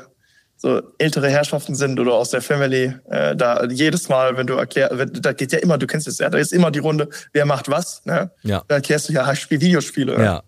[0.56, 4.94] so ältere Herrschaften sind oder aus der Family, äh, da jedes Mal, wenn du erklärst,
[5.20, 7.68] da geht ja immer, du kennst es ja, da ist immer die Runde, wer macht
[7.68, 8.30] was, ne?
[8.42, 8.62] Ja.
[8.68, 10.22] Da erklärst du ja, ich spiele Videospiele.
[10.22, 10.42] Ja.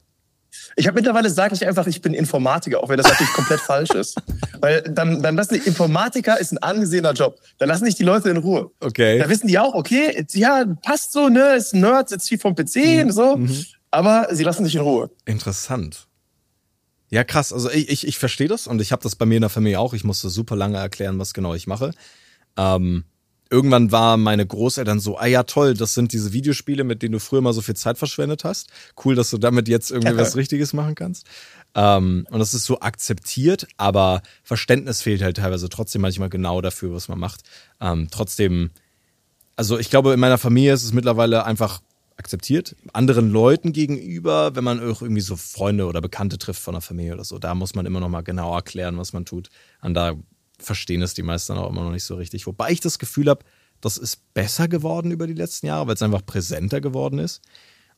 [0.77, 3.91] Ich habe mittlerweile sage ich einfach, ich bin Informatiker, auch wenn das natürlich komplett falsch
[3.91, 4.17] ist.
[4.61, 7.39] Weil dann, dann lassen die Informatiker ist ein angesehener Job.
[7.59, 8.71] Dann lassen nicht die Leute in Ruhe.
[8.81, 9.19] Okay.
[9.19, 12.55] Da wissen die auch, okay, ja, passt so, ne, ist ein Nerd, sitzt viel vom
[12.55, 13.01] PC mhm.
[13.03, 13.37] und so.
[13.37, 15.11] Mhm aber sie lassen sich in Ruhe.
[15.25, 16.09] Interessant.
[17.11, 17.53] Ja, krass.
[17.53, 19.79] Also ich, ich, ich verstehe das und ich habe das bei mir in der Familie
[19.79, 19.95] auch.
[19.95, 21.93] Ich musste super lange erklären, was genau ich mache.
[22.57, 23.05] Ähm,
[23.51, 27.21] irgendwann waren meine Großeltern so, ah ja, toll, das sind diese Videospiele, mit denen du
[27.21, 28.69] früher mal so viel Zeit verschwendet hast.
[29.05, 31.27] Cool, dass du damit jetzt irgendwie was Richtiges machen kannst.
[31.77, 36.93] Ähm, und das ist so akzeptiert, aber Verständnis fehlt halt teilweise trotzdem manchmal genau dafür,
[36.93, 37.43] was man macht.
[37.81, 38.71] Ähm, trotzdem,
[39.55, 41.81] also ich glaube, in meiner Familie ist es mittlerweile einfach
[42.17, 42.77] akzeptiert.
[42.93, 47.15] Anderen Leuten gegenüber, wenn man auch irgendwie so Freunde oder Bekannte trifft von der Familie
[47.15, 49.49] oder so, da muss man immer noch mal genau erklären, was man tut.
[49.83, 50.15] Und da
[50.59, 52.47] verstehen es die meisten auch immer noch nicht so richtig.
[52.47, 53.45] Wobei ich das Gefühl habe,
[53.81, 57.43] das ist besser geworden über die letzten Jahre, weil es einfach präsenter geworden ist.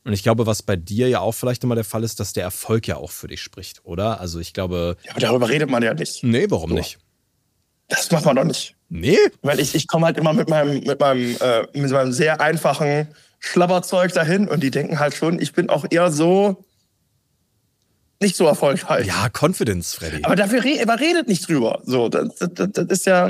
[0.03, 2.43] Und ich glaube, was bei dir ja auch vielleicht immer der Fall ist, dass der
[2.43, 4.19] Erfolg ja auch für dich spricht, oder?
[4.21, 4.97] Also ich glaube.
[5.03, 6.23] Ja, aber darüber redet man ja nicht.
[6.23, 6.75] Nee, warum so.
[6.75, 6.97] nicht?
[7.89, 8.75] Das macht man doch nicht.
[8.89, 9.17] Nee?
[9.41, 13.07] Weil ich, ich komme halt immer mit meinem, mit meinem, äh, mit meinem sehr einfachen
[13.39, 16.63] Schlabberzeug dahin und die denken halt schon, ich bin auch eher so
[18.19, 19.07] nicht so erfolgreich.
[19.07, 20.23] Ja, Confidence, Freddy.
[20.23, 21.81] Aber dafür re aber redet nicht drüber.
[21.85, 23.29] So, das, das, das ist ja.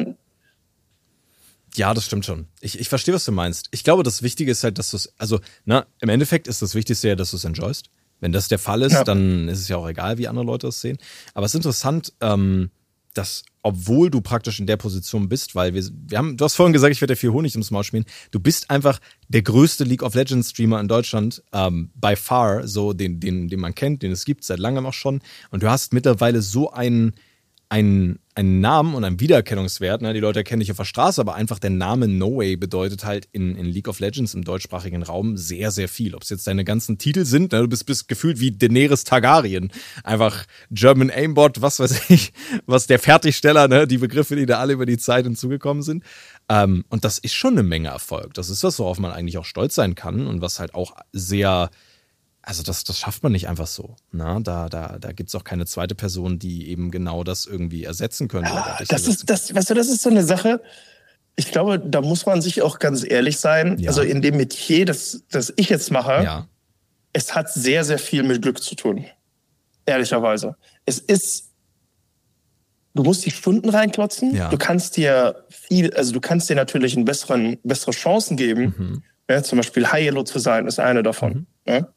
[1.75, 2.47] Ja, das stimmt schon.
[2.61, 3.67] Ich, ich verstehe, was du meinst.
[3.71, 6.73] Ich glaube, das Wichtige ist halt, dass du es, also, na, im Endeffekt ist das
[6.73, 7.89] Wichtigste ja, dass du es enjoyst.
[8.19, 9.03] Wenn das der Fall ist, ja.
[9.03, 10.97] dann ist es ja auch egal, wie andere Leute es sehen.
[11.35, 12.71] Aber es ist interessant, ähm,
[13.13, 16.71] dass obwohl du praktisch in der Position bist, weil wir, wir haben, du hast vorhin
[16.71, 18.05] gesagt, ich werde dir viel Honig ums Maul schmieren.
[18.31, 22.93] Du bist einfach der größte League of Legends Streamer in Deutschland, ähm, by far, so
[22.93, 25.19] den, den, den man kennt, den es gibt seit langem auch schon.
[25.51, 27.13] Und du hast mittlerweile so einen,
[27.69, 30.01] einen, einen Namen und einen Wiedererkennungswert.
[30.01, 30.13] Ne?
[30.13, 33.27] Die Leute erkennen dich auf der Straße, aber einfach der Name No Way bedeutet halt
[33.33, 36.15] in, in League of Legends im deutschsprachigen Raum sehr, sehr viel.
[36.15, 37.61] Ob es jetzt deine ganzen Titel sind, ne?
[37.61, 39.71] du bist, bist gefühlt wie Daenerys Targaryen.
[40.03, 42.31] Einfach German Aimbot, was weiß ich,
[42.65, 43.85] was der Fertigsteller, ne?
[43.85, 46.03] die Begriffe, die da alle über die Zeit hinzugekommen sind.
[46.47, 48.33] Ähm, und das ist schon eine Menge Erfolg.
[48.33, 51.69] Das ist was, worauf man eigentlich auch stolz sein kann und was halt auch sehr
[52.47, 53.97] also das, das schafft man nicht einfach so.
[54.13, 57.83] Na, da da, da gibt es auch keine zweite Person, die eben genau das irgendwie
[57.83, 58.51] ersetzen könnte.
[58.51, 60.61] Ja, das ist, das, weißt du, das ist so eine Sache.
[61.35, 63.77] Ich glaube, da muss man sich auch ganz ehrlich sein.
[63.79, 63.89] Ja.
[63.89, 66.47] Also in dem Metier, das, das ich jetzt mache, ja.
[67.11, 69.03] es hat sehr, sehr viel mit Glück zu tun.
[69.85, 70.55] Ehrlicherweise.
[70.85, 71.51] Es ist,
[72.93, 74.41] du musst die Stunden reinklotzen.
[74.49, 78.73] Du kannst dir viel, also du kannst dir natürlich einen besseren, bessere Chancen geben.
[78.77, 79.03] Mhm.
[79.29, 81.45] Ja, zum Beispiel High Yellow zu sein, ist eine davon.
[81.65, 81.73] Mhm.
[81.73, 81.93] Ja?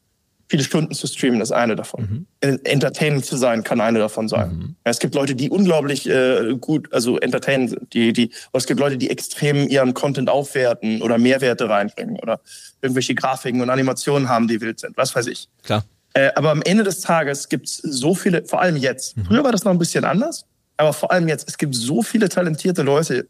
[0.51, 2.27] Viele Stunden zu streamen ist eine davon.
[2.41, 2.59] Mhm.
[2.65, 4.49] Entertainend zu sein kann eine davon sein.
[4.53, 4.75] Mhm.
[4.83, 7.93] Es gibt Leute, die unglaublich äh, gut, also entertainend sind.
[7.93, 12.41] Die, die, oder es gibt Leute, die extrem ihren Content aufwerten oder Mehrwerte reinbringen oder
[12.81, 14.97] irgendwelche Grafiken und Animationen haben, die wild sind.
[14.97, 15.47] Was weiß ich.
[15.63, 15.85] Klar.
[16.15, 19.15] Äh, aber am Ende des Tages gibt es so viele, vor allem jetzt.
[19.15, 19.25] Mhm.
[19.27, 20.43] Früher war das noch ein bisschen anders,
[20.75, 21.47] aber vor allem jetzt.
[21.47, 23.25] Es gibt so viele talentierte Leute,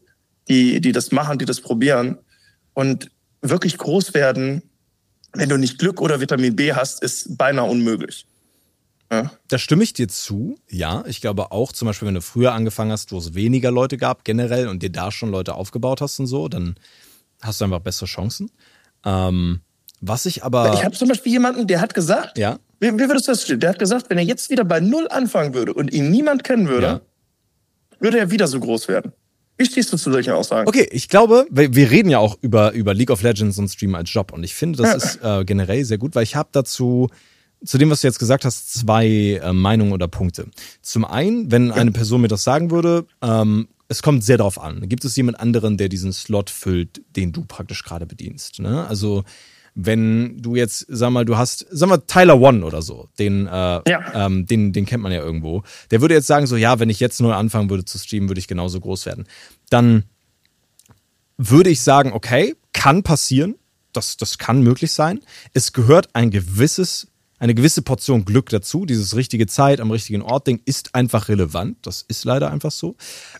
[0.48, 2.18] die, die das machen, die das probieren
[2.74, 4.62] und wirklich groß werden
[5.34, 8.26] wenn du nicht Glück oder Vitamin B hast, ist beinahe unmöglich.
[9.10, 9.30] Ja.
[9.48, 10.58] Da stimme ich dir zu.
[10.68, 13.98] Ja, ich glaube auch, zum Beispiel, wenn du früher angefangen hast, wo es weniger Leute
[13.98, 16.76] gab generell und dir da schon Leute aufgebaut hast und so, dann
[17.42, 18.50] hast du einfach bessere Chancen.
[19.04, 19.60] Ähm,
[20.00, 20.72] was ich aber.
[20.74, 22.58] Ich habe zum Beispiel jemanden, der hat gesagt, ja.
[22.80, 23.60] wie, wie würdest du das stehen?
[23.60, 26.68] Der hat gesagt, wenn er jetzt wieder bei Null anfangen würde und ihn niemand kennen
[26.68, 27.00] würde, ja.
[28.00, 29.12] würde er wieder so groß werden.
[29.58, 30.68] Wie stehst du zu solchen Aussagen?
[30.68, 34.12] Okay, ich glaube, wir reden ja auch über, über League of Legends und Stream als
[34.12, 34.94] Job und ich finde, das ja.
[34.94, 37.08] ist äh, generell sehr gut, weil ich habe dazu
[37.64, 39.06] zu dem, was du jetzt gesagt hast, zwei
[39.42, 40.46] äh, Meinungen oder Punkte.
[40.80, 44.88] Zum einen, wenn eine Person mir das sagen würde, ähm, es kommt sehr darauf an.
[44.88, 48.58] Gibt es jemand anderen, der diesen Slot füllt, den du praktisch gerade bedienst?
[48.58, 48.86] Ne?
[48.86, 49.24] Also
[49.74, 53.50] wenn du jetzt, sag mal, du hast, sag mal, Tyler One oder so, den, äh,
[53.50, 54.26] ja.
[54.26, 57.00] ähm, den, den kennt man ja irgendwo, der würde jetzt sagen, so, ja, wenn ich
[57.00, 59.26] jetzt neu anfangen würde zu streamen, würde ich genauso groß werden.
[59.70, 60.04] Dann
[61.38, 63.56] würde ich sagen, okay, kann passieren.
[63.92, 65.20] Das, das kann möglich sein.
[65.52, 67.08] Es gehört ein gewisses
[67.42, 68.86] eine gewisse Portion Glück dazu.
[68.86, 71.76] Dieses richtige Zeit am richtigen Ort Ding ist einfach relevant.
[71.82, 72.94] Das ist leider einfach so.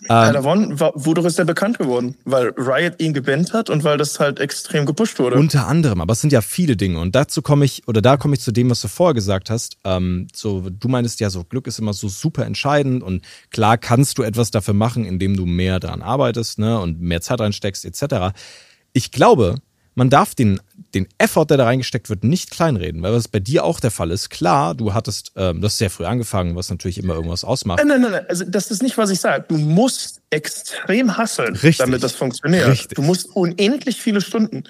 [0.08, 2.16] Ähm, One, wodurch ist er bekannt geworden?
[2.24, 5.36] Weil Riot ihn gebannt hat und weil das halt extrem gepusht wurde.
[5.36, 6.98] Unter anderem, aber es sind ja viele Dinge.
[6.98, 9.76] Und dazu komme ich, oder da komme ich zu dem, was du vorher gesagt hast.
[9.84, 14.18] Ähm, so, du meinst ja, so Glück ist immer so super entscheidend und klar kannst
[14.18, 18.34] du etwas dafür machen, indem du mehr daran arbeitest, ne, und mehr Zeit reinsteckst, etc.
[18.94, 19.54] Ich glaube,
[19.94, 20.61] man darf den,
[20.94, 24.11] den Effort, der da reingesteckt wird, nicht kleinreden, weil was bei dir auch der Fall
[24.11, 24.31] ist.
[24.31, 27.78] Klar, du hattest, ähm, du hast sehr früh angefangen, was natürlich immer irgendwas ausmacht.
[27.78, 28.26] Nein, nein, nein, nein.
[28.28, 29.44] also das ist nicht, was ich sage.
[29.48, 31.78] Du musst extrem hasseln, Richtig.
[31.78, 32.68] damit das funktioniert.
[32.68, 32.96] Richtig.
[32.96, 34.64] Du musst unendlich viele Stunden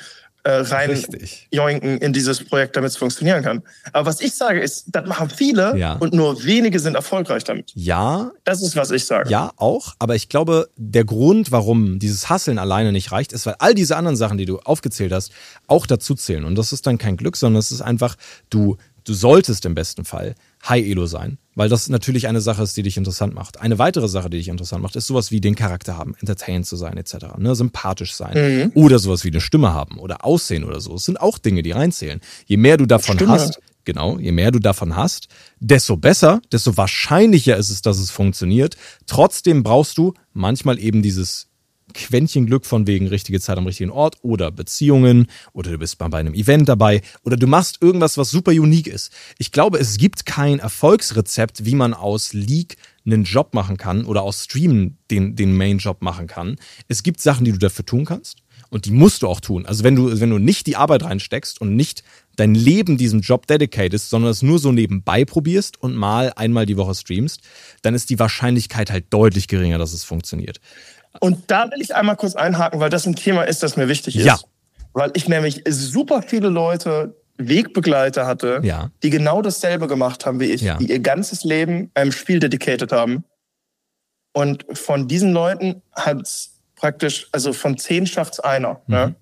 [0.45, 1.05] äh, rein
[1.51, 3.63] joinken in dieses Projekt, damit es funktionieren kann.
[3.93, 5.95] Aber was ich sage ist, das machen viele ja.
[5.95, 7.71] und nur wenige sind erfolgreich damit.
[7.75, 8.33] Ja.
[8.45, 9.31] Das ist, was ich sage.
[9.31, 9.95] Ja, auch.
[9.99, 13.97] Aber ich glaube, der Grund, warum dieses Hasseln alleine nicht reicht, ist, weil all diese
[13.97, 15.33] anderen Sachen, die du aufgezählt hast,
[15.67, 16.45] auch dazu zählen.
[16.45, 18.17] Und das ist dann kein Glück, sondern es ist einfach,
[18.51, 20.35] du, du solltest im besten Fall
[20.69, 23.61] High-Elo sein, weil das natürlich eine Sache ist, die dich interessant macht.
[23.61, 26.77] Eine weitere Sache, die dich interessant macht, ist sowas wie den Charakter haben, entertained zu
[26.77, 27.55] sein etc., ne?
[27.55, 28.73] sympathisch sein mhm.
[28.75, 30.95] oder sowas wie eine Stimme haben oder Aussehen oder so.
[30.95, 32.21] Es sind auch Dinge, die reinzählen.
[32.47, 33.33] Je mehr du davon Stimme.
[33.33, 35.29] hast, genau, je mehr du davon hast,
[35.61, 38.77] desto besser, desto wahrscheinlicher ist es, dass es funktioniert.
[39.07, 41.49] Trotzdem brauchst du manchmal eben dieses
[41.93, 46.09] Quäntchen Glück von wegen richtige Zeit am richtigen Ort oder Beziehungen oder du bist mal
[46.09, 49.13] bei einem Event dabei oder du machst irgendwas, was super unique ist.
[49.39, 54.23] Ich glaube, es gibt kein Erfolgsrezept, wie man aus League einen Job machen kann oder
[54.23, 56.57] aus Streamen den, den Main-Job machen kann.
[56.89, 59.67] Es gibt Sachen, die du dafür tun kannst und die musst du auch tun.
[59.67, 62.03] Also wenn du, wenn du nicht die Arbeit reinsteckst und nicht
[62.37, 66.79] dein Leben diesem Job dedicatest, sondern es nur so nebenbei probierst und mal einmal die
[66.79, 67.43] Woche streamst,
[67.83, 70.59] dann ist die Wahrscheinlichkeit halt deutlich geringer, dass es funktioniert.
[71.21, 74.17] Und da will ich einmal kurz einhaken, weil das ein Thema ist, das mir wichtig
[74.17, 74.25] ist.
[74.25, 74.39] Ja.
[74.93, 78.91] Weil ich nämlich super viele Leute, Wegbegleiter hatte, ja.
[79.03, 80.77] die genau dasselbe gemacht haben wie ich, ja.
[80.77, 83.25] die ihr ganzes Leben einem Spiel dedicated haben.
[84.33, 88.81] Und von diesen Leuten hat es praktisch, also von zehn schafft es einer.
[88.87, 89.07] Ne?
[89.07, 89.13] Mhm.
[89.13, 89.15] Ne?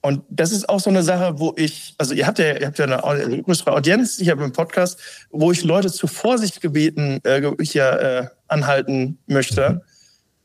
[0.00, 2.78] Und das ist auch so eine Sache, wo ich, also ihr habt ja, ihr habt
[2.78, 7.50] ja eine größere Audienz, ich habe einen Podcast, wo ich Leute zur Vorsicht gebeten, äh,
[7.62, 9.80] hier äh, anhalten möchte, mhm.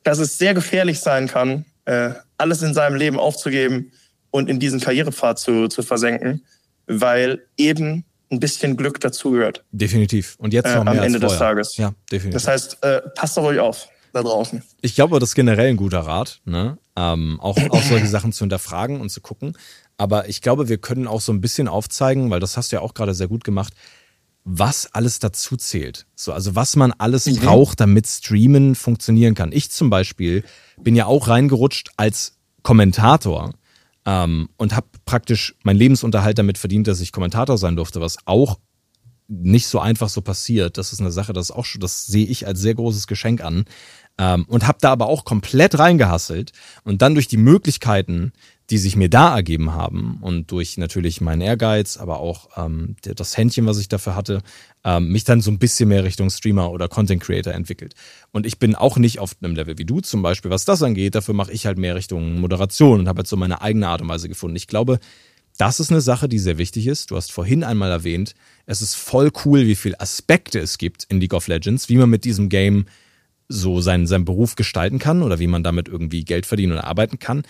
[0.03, 3.91] Dass es sehr gefährlich sein kann, äh, alles in seinem Leben aufzugeben
[4.31, 6.43] und in diesen Karrierepfad zu, zu versenken,
[6.87, 9.63] weil eben ein bisschen Glück dazugehört.
[9.71, 10.35] Definitiv.
[10.39, 11.77] Und jetzt äh, noch mehr am Ende des Tages.
[11.77, 12.33] Ja, definitiv.
[12.33, 14.61] Das heißt, äh, passt auf euch auf da draußen.
[14.81, 16.77] Ich glaube, das ist generell ein guter Rat, ne?
[16.95, 19.57] Ähm, auch, auch solche Sachen zu hinterfragen und zu gucken.
[19.97, 22.81] Aber ich glaube, wir können auch so ein bisschen aufzeigen, weil das hast du ja
[22.81, 23.73] auch gerade sehr gut gemacht,
[24.45, 26.05] was alles dazu zählt.
[26.15, 27.37] So, also was man alles mhm.
[27.37, 29.51] braucht, damit Streamen funktionieren kann.
[29.51, 30.43] Ich zum Beispiel
[30.81, 33.53] bin ja auch reingerutscht als Kommentator
[34.05, 38.59] ähm, und habe praktisch meinen Lebensunterhalt damit verdient, dass ich Kommentator sein durfte, was auch
[39.27, 40.77] nicht so einfach so passiert.
[40.77, 43.65] Das ist eine Sache, das auch schon, das sehe ich als sehr großes Geschenk an.
[44.19, 46.51] Ähm, und habe da aber auch komplett reingehasselt
[46.83, 48.31] und dann durch die Möglichkeiten,
[48.73, 53.37] die sich mir da ergeben haben und durch natürlich meinen Ehrgeiz, aber auch ähm, das
[53.37, 54.41] Händchen, was ich dafür hatte,
[54.83, 57.93] ähm, mich dann so ein bisschen mehr Richtung Streamer oder Content Creator entwickelt.
[58.31, 61.13] Und ich bin auch nicht auf einem Level wie du zum Beispiel, was das angeht.
[61.13, 64.09] Dafür mache ich halt mehr Richtung Moderation und habe jetzt so meine eigene Art und
[64.09, 64.55] Weise gefunden.
[64.55, 64.97] Ich glaube,
[65.59, 67.11] das ist eine Sache, die sehr wichtig ist.
[67.11, 68.33] Du hast vorhin einmal erwähnt,
[68.65, 72.09] es ist voll cool, wie viele Aspekte es gibt in League of Legends, wie man
[72.09, 72.85] mit diesem Game
[73.49, 77.19] so seinen, seinen Beruf gestalten kann oder wie man damit irgendwie Geld verdienen oder arbeiten
[77.19, 77.43] kann.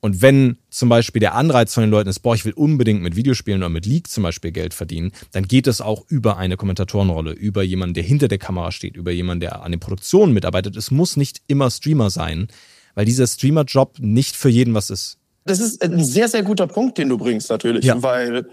[0.00, 3.16] Und wenn zum Beispiel der Anreiz von den Leuten ist, boah, ich will unbedingt mit
[3.16, 7.32] Videospielen oder mit League zum Beispiel Geld verdienen, dann geht es auch über eine Kommentatorenrolle,
[7.32, 10.76] über jemanden, der hinter der Kamera steht, über jemanden, der an den Produktionen mitarbeitet.
[10.76, 12.48] Es muss nicht immer Streamer sein,
[12.94, 15.18] weil dieser Streamer-Job nicht für jeden was ist.
[15.44, 18.02] Das ist ein sehr, sehr guter Punkt, den du bringst natürlich, ja.
[18.02, 18.46] weil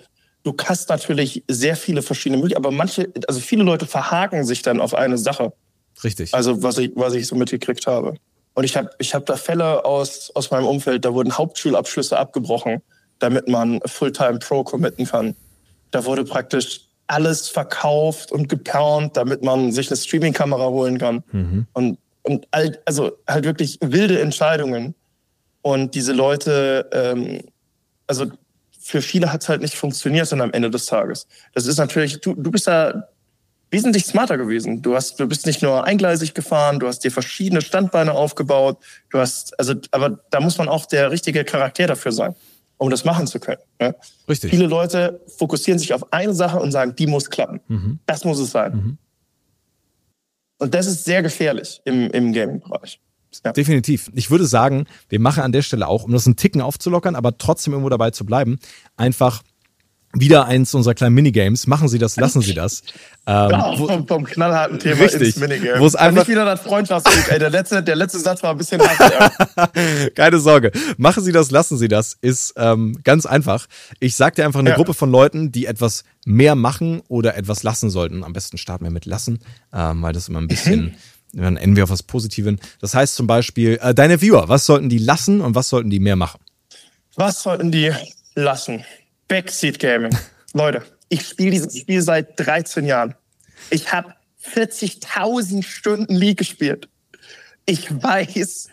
[0.44, 4.82] du hast natürlich sehr viele verschiedene Möglichkeiten, aber manche, also viele Leute verhaken sich dann
[4.82, 5.54] auf eine Sache.
[6.04, 6.34] Richtig.
[6.34, 8.16] Also was ich, was ich so mitgekriegt habe.
[8.58, 12.82] Und ich habe ich hab da Fälle aus, aus meinem Umfeld, da wurden Hauptschulabschlüsse abgebrochen,
[13.20, 15.36] damit man Fulltime Pro committen kann.
[15.92, 21.24] Da wurde praktisch alles verkauft und geplant, damit man sich eine Streaming-Kamera holen kann.
[21.32, 21.68] Mhm.
[21.74, 24.96] Und, und halt, also halt wirklich wilde Entscheidungen.
[25.62, 27.42] Und diese Leute, ähm,
[28.08, 28.26] also
[28.80, 31.28] für viele hat es halt nicht funktioniert dann am Ende des Tages.
[31.54, 33.08] Das ist natürlich, du, du bist da
[33.70, 34.82] wesentlich smarter gewesen.
[34.82, 38.78] Du hast, du bist nicht nur eingleisig gefahren, du hast dir verschiedene Standbeine aufgebaut.
[39.10, 42.36] Du hast, also, aber da muss man auch der richtige Charakter dafür sein,
[42.78, 43.62] um das machen zu können.
[43.80, 43.96] Ne?
[44.30, 44.52] Richtig.
[44.52, 47.60] Viele Leute fokussieren sich auf eine Sache und sagen, die muss klappen.
[47.68, 48.00] Mhm.
[48.06, 48.74] Das muss es sein.
[48.74, 48.98] Mhm.
[50.60, 53.00] Und das ist sehr gefährlich im, im Gaming-Bereich.
[53.46, 53.52] Ja.
[53.52, 54.10] Definitiv.
[54.16, 57.38] Ich würde sagen, wir machen an der Stelle auch, um das einen Ticken aufzulockern, aber
[57.38, 58.58] trotzdem irgendwo dabei zu bleiben,
[58.96, 59.44] einfach
[60.20, 61.68] wieder eins unserer kleinen Minigames.
[61.68, 62.84] Machen Sie das, lassen Sie das.
[63.30, 65.82] Ähm, ja, vom, vom knallharten Thema richtig, ins Minigame.
[65.82, 67.30] Wo es einfach nicht wieder das Freundschaftsweg.
[67.30, 70.16] Ey, der letzte, der letzte Satz war ein bisschen hart.
[70.16, 70.72] Keine Sorge.
[70.96, 72.18] Machen Sie das, lassen Sie das.
[72.22, 73.68] Ist ähm, ganz einfach.
[74.00, 74.76] Ich sag dir einfach eine ja.
[74.78, 78.24] Gruppe von Leuten, die etwas mehr machen oder etwas lassen sollten.
[78.24, 79.40] Am besten starten wir mit lassen,
[79.74, 80.96] ähm, weil das immer ein bisschen
[81.34, 82.60] dann enden wir auf was Positiven.
[82.80, 86.00] Das heißt zum Beispiel, äh, deine Viewer, was sollten die lassen und was sollten die
[86.00, 86.40] mehr machen?
[87.16, 87.92] Was sollten die
[88.36, 88.84] lassen?
[89.28, 90.16] Backseat Gaming.
[90.54, 93.16] Leute, ich spiele dieses Spiel seit 13 Jahren.
[93.70, 94.14] Ich habe
[94.54, 96.90] 40.000 Stunden League gespielt.
[97.66, 98.70] Ich weiß,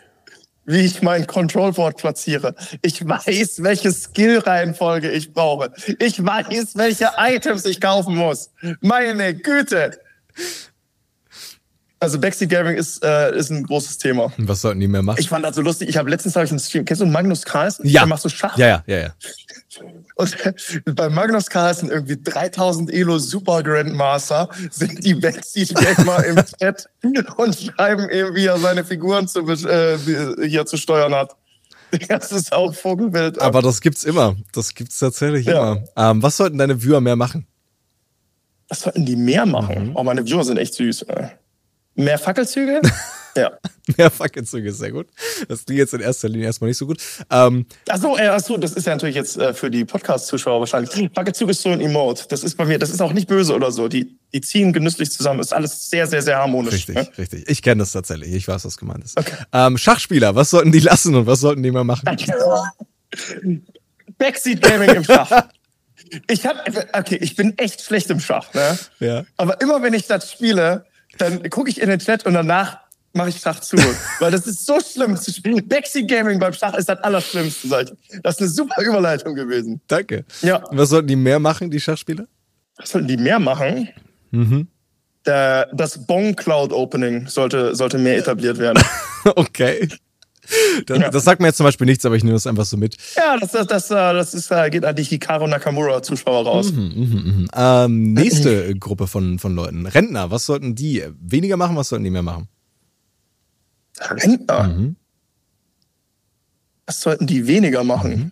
[0.65, 2.55] wie ich mein Controlboard platziere.
[2.81, 5.71] Ich weiß, welche Skill-Reihenfolge ich brauche.
[5.99, 8.51] Ich weiß, welche Items ich kaufen muss.
[8.81, 9.99] Meine Güte.
[11.99, 14.31] Also Backseat Gaming ist, äh, ist ein großes Thema.
[14.37, 15.19] Was sollten die mehr machen?
[15.19, 15.89] Ich fand das so lustig.
[15.89, 16.85] Ich habe letztens hab ich einen Stream.
[16.85, 17.87] Kennst du Magnus Carlsen?
[17.87, 18.01] Ja.
[18.01, 18.57] Der macht so Schach.
[18.57, 19.13] Ja, ja, ja, ja.
[20.15, 20.37] Und
[20.95, 26.87] bei Magnus Carlsen irgendwie 3000 Elo Super Grandmaster sind die Backseat Gamer im Chat
[27.37, 29.97] und schreiben eben, wie er seine Figuren zu, äh,
[30.47, 31.35] hier zu steuern hat.
[32.09, 33.39] Das ist auch Vogelwild.
[33.39, 34.35] Aber das gibt's immer.
[34.53, 35.73] Das gibt's tatsächlich ja.
[35.73, 35.83] immer.
[35.95, 37.47] Ähm, was sollten deine Viewer mehr machen?
[38.67, 39.89] Was sollten die mehr machen?
[39.89, 39.95] Mhm.
[39.95, 41.03] Oh, meine Viewer sind echt süß.
[41.03, 41.29] Ey.
[41.95, 42.81] Mehr Fackelzüge?
[43.35, 43.51] ja.
[43.97, 45.07] Mehr Fackelzüge ist sehr gut.
[45.47, 47.01] Das klingt jetzt in erster Linie erstmal nicht so gut.
[47.29, 51.11] Ähm, achso, äh, achso, das ist ja natürlich jetzt äh, für die Podcast-Zuschauer wahrscheinlich.
[51.13, 52.25] Fackelzüge ist so ein Emote.
[52.29, 53.87] Das ist bei mir, das ist auch nicht böse oder so.
[53.87, 55.39] Die, die ziehen genüsslich zusammen.
[55.39, 56.73] Ist alles sehr, sehr, sehr harmonisch.
[56.73, 57.07] Richtig, ne?
[57.17, 57.49] richtig.
[57.49, 58.33] Ich kenne das tatsächlich.
[58.33, 59.19] Ich weiß, was gemeint ist.
[59.19, 59.35] Okay.
[59.51, 62.05] Ähm, Schachspieler, was sollten die lassen und was sollten die mal machen?
[64.17, 65.47] Backseat Gaming im Schach.
[66.29, 68.77] Ich hab, okay, ich bin echt schlecht im Schach, ne?
[68.99, 69.25] Ja.
[69.37, 70.85] Aber immer wenn ich das spiele,
[71.17, 72.79] dann gucke ich in den Chat und danach
[73.15, 73.77] mache ich Schach zu.
[74.19, 75.67] Weil das ist so schlimm zu spielen.
[75.67, 77.95] Backseat Gaming beim Schach ist das Allerschlimmste.
[78.21, 79.81] Das ist eine super Überleitung gewesen.
[79.87, 80.25] Danke.
[80.41, 80.63] Ja.
[80.71, 82.25] Was sollten die mehr machen, die Schachspieler?
[82.77, 83.89] Was sollten die mehr machen?
[84.31, 84.67] Mhm.
[85.25, 88.83] Der, das Bong Cloud Opening sollte, sollte mehr etabliert werden.
[89.35, 89.87] okay.
[90.85, 91.09] Das, ja.
[91.09, 92.95] das, sagt mir jetzt zum Beispiel nichts, aber ich nehme das einfach so mit.
[93.15, 96.71] Ja, das, das, das, das ist, geht an die Hikaru Nakamura-Zuschauer raus.
[96.71, 97.85] Mhm, mh, mh.
[97.85, 99.87] Ähm, nächste Gruppe von, von Leuten.
[99.87, 102.47] Rentner, was sollten die weniger machen, was sollten die mehr machen?
[103.99, 104.63] Rentner?
[104.63, 104.95] Mhm.
[106.85, 108.11] Was sollten die weniger machen?
[108.11, 108.31] Mhm.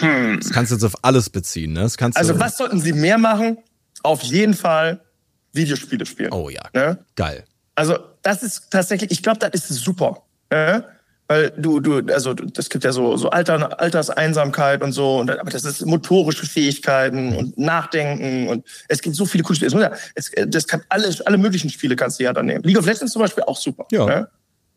[0.00, 0.40] Hm.
[0.40, 1.80] Das kannst du jetzt auf alles beziehen, ne?
[1.80, 3.58] Das kannst also, was sollten sie mehr machen?
[4.02, 5.00] Auf jeden Fall
[5.52, 6.32] Videospiele spielen.
[6.32, 6.62] Oh ja.
[6.74, 7.04] Ne?
[7.16, 7.44] Geil.
[7.74, 10.22] Also das ist tatsächlich, ich glaube, das ist super.
[10.50, 10.82] Äh?
[11.28, 15.50] Weil du, du, also das gibt ja so, so Alter, Alterseinsamkeit und so, und, aber
[15.50, 19.92] das ist motorische Fähigkeiten und Nachdenken und es gibt so viele coole Spiele.
[20.14, 22.64] Es, das kann alle, alle möglichen Spiele kannst du ja dann nehmen.
[22.64, 23.86] League of Legends zum Beispiel auch super.
[23.92, 24.06] Ja.
[24.06, 24.28] Ne?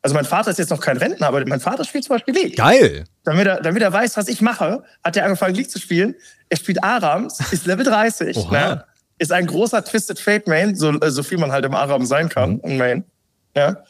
[0.01, 2.57] Also mein Vater ist jetzt noch kein Rentner, aber mein Vater spielt zum Beispiel League.
[2.57, 3.05] Geil.
[3.23, 6.15] Damit er, damit er weiß, was ich mache, hat er angefangen League zu spielen.
[6.49, 8.49] Er spielt Arams, ist Level 30.
[8.49, 8.83] Ne?
[9.21, 12.59] ist ein großer Twisted Fate Main, so, so viel man halt im Aram sein kann,
[12.63, 12.77] mhm.
[12.77, 13.03] Main.
[13.55, 13.83] Ja.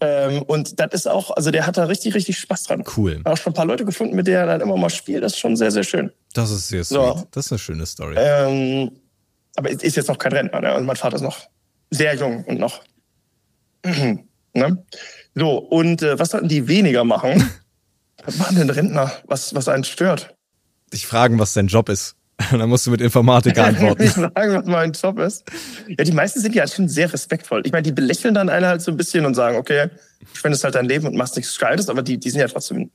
[0.00, 2.84] Ähm, und das ist auch, also der hat da richtig, richtig Spaß dran.
[2.96, 3.20] Cool.
[3.24, 5.22] Auch schon ein paar Leute gefunden, mit denen er dann immer mal spielt.
[5.22, 6.12] Das ist schon sehr, sehr schön.
[6.34, 6.98] Das ist sehr sweet.
[6.98, 7.26] So.
[7.30, 8.16] Das ist eine schöne Story.
[8.18, 8.90] Ähm,
[9.56, 10.60] aber ist jetzt noch kein Rentner.
[10.60, 10.74] Ne?
[10.74, 11.38] Und mein Vater ist noch
[11.90, 12.82] sehr jung und noch.
[13.84, 14.84] ne?
[15.34, 17.50] So, und äh, was sollten die weniger machen?
[18.24, 20.34] was machen denn Rentner, was, was einen stört?
[20.92, 22.15] Dich fragen, was dein Job ist.
[22.50, 24.02] dann musst du mit Informatik antworten.
[24.04, 25.44] ich sagen, was mein Job ist.
[25.88, 27.62] Ja, die meisten sind ja schon sehr respektvoll.
[27.64, 29.88] Ich meine, die belächeln dann einen halt so ein bisschen und sagen, okay,
[30.20, 32.90] du spendest halt dein Leben und machst nichts Gescheites, aber die, die sind ja trotzdem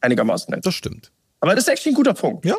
[0.00, 0.64] einigermaßen nett.
[0.64, 1.10] Das stimmt.
[1.40, 2.44] Aber das ist echt ein guter Punkt.
[2.44, 2.56] Ja.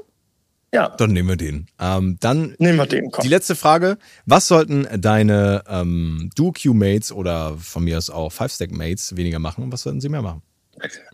[0.74, 0.90] Ja.
[0.90, 1.68] Dann nehmen wir den.
[1.80, 3.10] Ähm, dann nehmen wir den.
[3.10, 3.24] Komm.
[3.24, 9.40] Die letzte Frage: Was sollten deine ähm, Duo-Q-Mates oder von mir aus auch Five-Stack-Mates weniger
[9.40, 10.42] machen und was sollten sie mehr machen?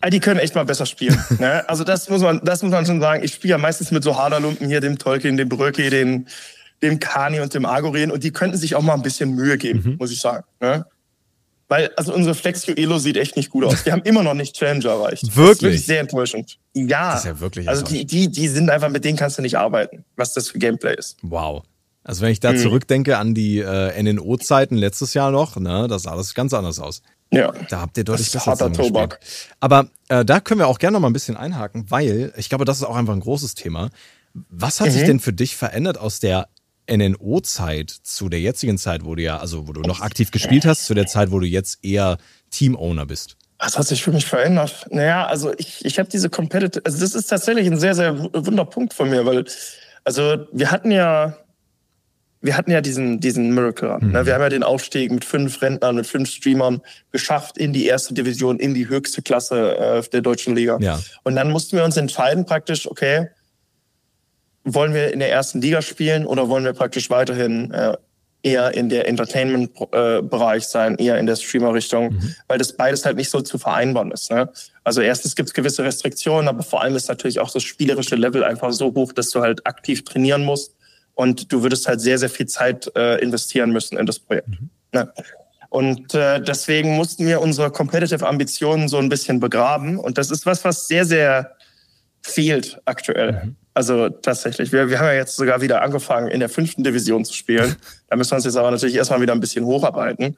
[0.01, 1.17] Ah, die können echt mal besser spielen.
[1.39, 1.67] ne?
[1.69, 3.23] Also das muss man, das muss man schon sagen.
[3.23, 6.27] Ich spiele ja meistens mit so Haderlumpen hier, dem Tolkien, dem Bröcki, dem,
[6.81, 9.81] dem Kani und dem Agoren und die könnten sich auch mal ein bisschen Mühe geben,
[9.83, 9.95] mhm.
[9.97, 10.43] muss ich sagen.
[10.59, 10.85] Ne?
[11.69, 13.83] Weil, also unsere Flexio Elo sieht echt nicht gut aus.
[13.83, 15.35] Die haben immer noch nicht Challenger erreicht.
[15.35, 15.61] Wirklich?
[15.61, 16.59] wirklich sehr enttäuschend.
[16.73, 17.13] Ja.
[17.13, 19.57] Das ist ja wirklich Also die, die, die sind einfach, mit denen kannst du nicht
[19.57, 21.17] arbeiten, was das für Gameplay ist.
[21.23, 21.63] Wow.
[22.03, 22.57] Also wenn ich da mhm.
[22.57, 27.01] zurückdenke an die äh, NNO-Zeiten letztes Jahr noch, ne, das sah alles ganz anders aus.
[27.33, 27.51] Ja.
[27.69, 29.19] Da habt ihr deutlich besser Tobak.
[29.59, 32.63] Aber äh, da können wir auch gerne noch mal ein bisschen einhaken, weil ich glaube,
[32.63, 33.89] das ist auch einfach ein großes Thema.
[34.33, 34.91] Was hat mhm.
[34.91, 36.47] sich denn für dich verändert aus der
[36.89, 40.85] NNO-Zeit zu der jetzigen Zeit, wo du ja, also wo du noch aktiv gespielt hast,
[40.85, 42.17] zu der Zeit, wo du jetzt eher
[42.51, 43.37] Team-Owner bist?
[43.57, 44.87] Was hat sich für mich verändert?
[44.91, 48.65] Naja, also ich, ich habe diese Competitive, also das ist tatsächlich ein sehr, sehr wunder
[48.65, 49.45] Punkt von mir, weil,
[50.03, 51.37] also wir hatten ja
[52.43, 54.11] wir hatten ja diesen, diesen Miracle Run.
[54.11, 54.21] Ne?
[54.21, 54.25] Mhm.
[54.25, 58.13] Wir haben ja den Aufstieg mit fünf Rentnern, mit fünf Streamern geschafft in die erste
[58.13, 60.77] Division, in die höchste Klasse äh, der deutschen Liga.
[60.81, 60.99] Ja.
[61.23, 63.29] Und dann mussten wir uns entscheiden praktisch, okay,
[64.65, 67.95] wollen wir in der ersten Liga spielen oder wollen wir praktisch weiterhin äh,
[68.43, 72.35] eher in der Entertainment-Bereich sein, eher in der Streamer-Richtung, mhm.
[72.49, 74.29] weil das beides halt nicht so zu vereinbaren ist.
[74.29, 74.49] Ne?
[74.83, 78.43] Also erstens gibt es gewisse Restriktionen, aber vor allem ist natürlich auch das spielerische Level
[78.43, 80.75] einfach so hoch, dass du halt aktiv trainieren musst
[81.15, 84.49] und du würdest halt sehr, sehr viel Zeit äh, investieren müssen in das Projekt.
[84.49, 84.69] Mhm.
[84.93, 85.13] Ja.
[85.69, 89.97] Und äh, deswegen mussten wir unsere competitive Ambitionen so ein bisschen begraben.
[89.97, 91.55] Und das ist was, was sehr, sehr
[92.21, 93.31] fehlt aktuell.
[93.31, 93.55] Mhm.
[93.73, 97.33] Also tatsächlich, wir, wir haben ja jetzt sogar wieder angefangen, in der fünften Division zu
[97.33, 97.75] spielen.
[98.07, 100.37] Da müssen wir uns jetzt aber natürlich erstmal wieder ein bisschen hocharbeiten.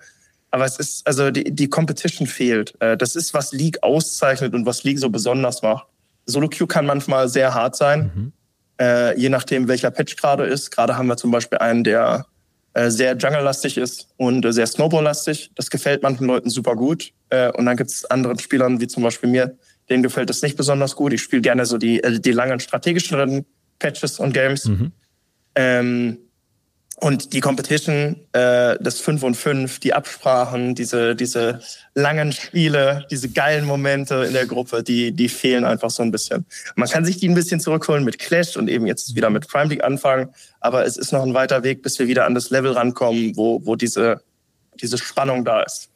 [0.52, 2.74] Aber es ist, also die, die Competition fehlt.
[2.80, 5.88] Äh, das ist, was League auszeichnet und was League so besonders macht.
[6.26, 8.12] Solo Queue kann manchmal sehr hart sein.
[8.16, 8.34] Mhm
[8.80, 10.72] äh, je nachdem, welcher Patch gerade ist.
[10.72, 12.26] Gerade haben wir zum Beispiel einen, der
[12.74, 15.52] äh, sehr Jungle-lastig ist und äh, sehr Snowball-lastig.
[15.56, 17.12] Das gefällt manchen Leuten super gut.
[17.30, 19.58] Äh, und dann gibt es anderen Spielern, wie zum Beispiel mir,
[19.90, 21.14] denen gefällt das nicht besonders gut.
[21.14, 23.46] Ich spiele gerne so die, äh, die langen strategischeren
[23.80, 24.66] Patches und Games.
[24.66, 24.92] Mhm.
[25.56, 26.18] Ähm,
[26.98, 31.60] und die Competition, äh, das 5 und 5, die Absprachen, diese, diese
[31.94, 36.46] langen Spiele, diese geilen Momente in der Gruppe, die, die fehlen einfach so ein bisschen.
[36.76, 39.68] Man kann sich die ein bisschen zurückholen mit Clash und eben jetzt wieder mit Prime
[39.68, 40.30] League anfangen,
[40.62, 43.66] aber es ist noch ein weiter Weg, bis wir wieder an das Level rankommen, wo,
[43.66, 44.22] wo diese,
[44.82, 45.90] diese Spannung da ist.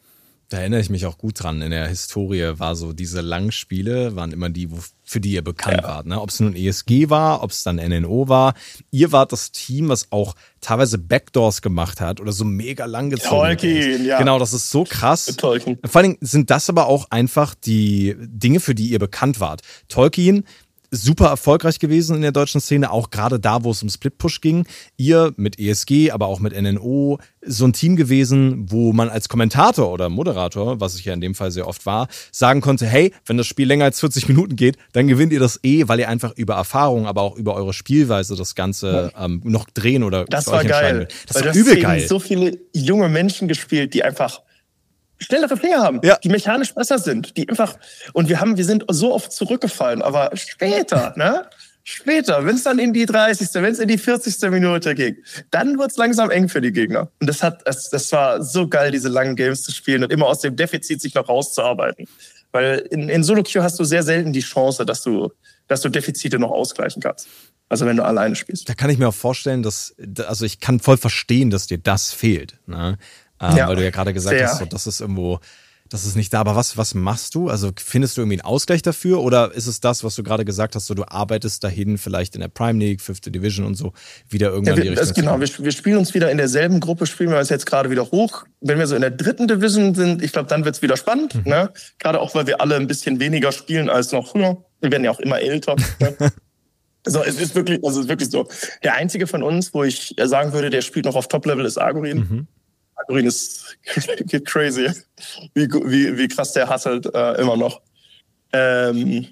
[0.49, 1.61] Da erinnere ich mich auch gut dran.
[1.61, 5.43] In der Historie war so, diese langen Spiele waren immer die, wo, für die ihr
[5.43, 5.87] bekannt ja.
[5.87, 6.07] wart.
[6.07, 6.19] Ne?
[6.19, 8.55] Ob es nun ESG war, ob es dann NNO war.
[8.89, 13.29] Ihr wart das Team, was auch teilweise Backdoors gemacht hat oder so mega lang gezogen
[13.29, 14.17] Tolkien, ja.
[14.17, 15.27] Genau, das ist so krass.
[15.37, 15.77] Tolkien.
[15.85, 19.61] Vor allen Dingen sind das aber auch einfach die Dinge, für die ihr bekannt wart.
[19.87, 20.45] Tolkien
[20.91, 24.65] super erfolgreich gewesen in der deutschen Szene, auch gerade da, wo es um Split-Push ging.
[24.97, 29.91] Ihr mit ESG, aber auch mit NNO, so ein Team gewesen, wo man als Kommentator
[29.91, 33.37] oder Moderator, was ich ja in dem Fall sehr oft war, sagen konnte, hey, wenn
[33.37, 36.35] das Spiel länger als 40 Minuten geht, dann gewinnt ihr das eh, weil ihr einfach
[36.35, 40.63] über Erfahrung, aber auch über eure Spielweise das Ganze ähm, noch drehen oder Das war
[40.63, 41.07] geil.
[41.27, 42.07] Das war übel geil.
[42.07, 44.41] so viele junge Menschen gespielt, die einfach
[45.19, 46.17] schnellere Finger haben, Ja.
[46.23, 47.75] die mechanisch besser sind, die einfach
[48.13, 51.45] und wir haben, wir sind so oft zurückgefallen, aber später, ne?
[51.85, 54.51] Später, wenn es dann in die 30., wenn es in die 40.
[54.51, 55.15] Minute ging,
[55.49, 57.09] dann wird's langsam eng für die Gegner.
[57.19, 60.27] Und das hat, das, das war so geil, diese langen Games zu spielen und immer
[60.27, 62.05] aus dem Defizit sich noch rauszuarbeiten.
[62.51, 65.31] Weil in, in Solo Queue hast du sehr selten die Chance, dass du,
[65.67, 67.27] dass du Defizite noch ausgleichen kannst.
[67.69, 68.69] Also wenn du alleine spielst.
[68.69, 69.95] Da kann ich mir auch vorstellen, dass,
[70.27, 72.57] also ich kann voll verstehen, dass dir das fehlt.
[72.67, 72.99] Ne?
[73.41, 74.47] Ähm, Ja, weil du ja gerade gesagt sehr.
[74.49, 75.39] hast, so, das ist irgendwo,
[75.89, 76.39] das ist nicht da.
[76.41, 77.49] Aber was, was machst du?
[77.49, 79.21] Also findest du irgendwie einen Ausgleich dafür?
[79.21, 82.41] Oder ist es das, was du gerade gesagt hast, so du arbeitest dahin vielleicht in
[82.41, 83.93] der Prime League, Fifth Division und so,
[84.29, 85.07] wieder irgendwann Ja, die wir, Richtung?
[85.07, 87.65] das, zu genau, wir, wir spielen uns wieder in derselben Gruppe, spielen wir uns jetzt
[87.65, 88.43] gerade wieder hoch.
[88.61, 91.33] Wenn wir so in der dritten Division sind, ich glaube, dann wird's wieder spannend.
[91.33, 91.41] Mhm.
[91.45, 91.71] Ne?
[91.97, 94.57] Gerade auch, weil wir alle ein bisschen weniger spielen als noch früher.
[94.81, 95.75] Wir werden ja auch immer älter.
[95.99, 96.15] ne?
[97.05, 98.47] Also es ist wirklich, also es ist wirklich so.
[98.83, 102.17] Der einzige von uns, wo ich sagen würde, der spielt noch auf Top-Level, ist Agorin.
[102.17, 102.47] Mhm.
[103.01, 103.77] Agorin ist
[104.25, 104.89] geht crazy,
[105.53, 107.81] wie, wie, wie krass der hasselt äh, immer noch.
[108.53, 109.27] Ähm,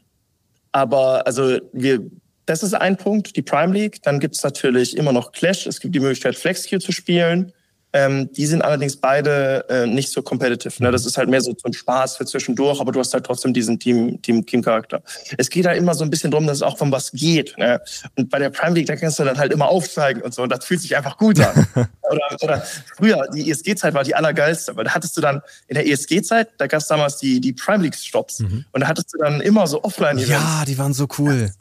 [0.72, 2.02] aber also wir,
[2.46, 4.02] das ist ein Punkt, die Prime League.
[4.04, 5.68] Dann gibt's natürlich immer noch Clash.
[5.68, 7.52] Es gibt die Möglichkeit, FlexQ zu spielen.
[7.98, 10.84] Ähm, die sind allerdings beide äh, nicht so competitive.
[10.84, 10.92] Ne?
[10.92, 13.80] Das ist halt mehr so, ein Spaß für zwischendurch, aber du hast halt trotzdem diesen
[13.80, 15.02] Team, Team, Team-Charakter.
[15.38, 17.58] Es geht da immer so ein bisschen drum, dass es auch von was geht.
[17.58, 17.82] Ne?
[18.16, 20.44] Und bei der Prime League, da kannst du dann halt immer aufsteigen und so.
[20.44, 21.68] Und das fühlt sich einfach gut an.
[22.12, 22.64] oder, oder
[22.96, 26.68] früher, die ESG-Zeit war die allergeilste, weil da hattest du dann in der ESG-Zeit, da
[26.68, 28.42] gab's damals die, die Prime League-Stops.
[28.42, 31.52] Und da hattest du dann immer so Offline-Events Ja, die waren so cool.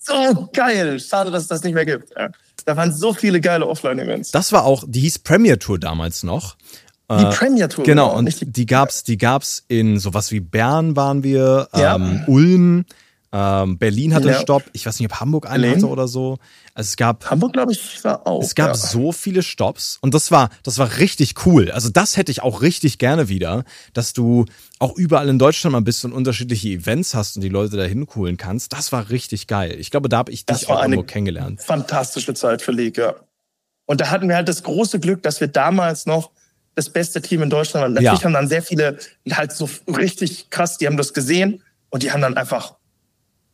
[0.00, 0.98] so geil.
[0.98, 2.12] Schade, dass es das nicht mehr gibt.
[2.16, 2.30] Ja.
[2.66, 4.32] Da waren so viele geile Offline-Events.
[4.32, 6.56] Das war auch, die hieß Premier Tour damals noch.
[7.08, 7.84] Die Premier Tour.
[7.84, 11.94] Genau, nicht und die gab's, die gab's in sowas wie Bern waren wir, Ja.
[11.94, 12.84] ähm, Ulm,
[13.38, 14.40] ähm, Berlin hatte Ja.
[14.40, 14.62] Stopp.
[14.72, 15.76] Ich weiß nicht, ob Hamburg einen Berlin.
[15.82, 16.38] hatte oder so.
[16.74, 18.42] Also es gab, Hamburg, glaube ich, war auch.
[18.42, 18.74] es gab ja.
[18.74, 21.70] so viele Stops und das war, das war richtig cool.
[21.70, 24.46] Also das hätte ich auch richtig gerne wieder, dass du
[24.78, 28.36] auch überall in Deutschland mal bist und unterschiedliche Events hast und die Leute dahin coolen
[28.36, 28.72] kannst.
[28.72, 29.76] Das war richtig geil.
[29.78, 31.60] Ich glaube, da habe ich Das dich auch irgendwo kennengelernt.
[31.60, 33.14] fantastische Zeit für League, ja.
[33.86, 36.30] Und da hatten wir halt das große Glück, dass wir damals noch
[36.74, 37.92] das beste Team in Deutschland waren.
[37.94, 38.24] Natürlich Ja.
[38.24, 38.98] haben dann sehr viele
[39.30, 42.74] halt so richtig krass, die haben das gesehen und die haben dann einfach,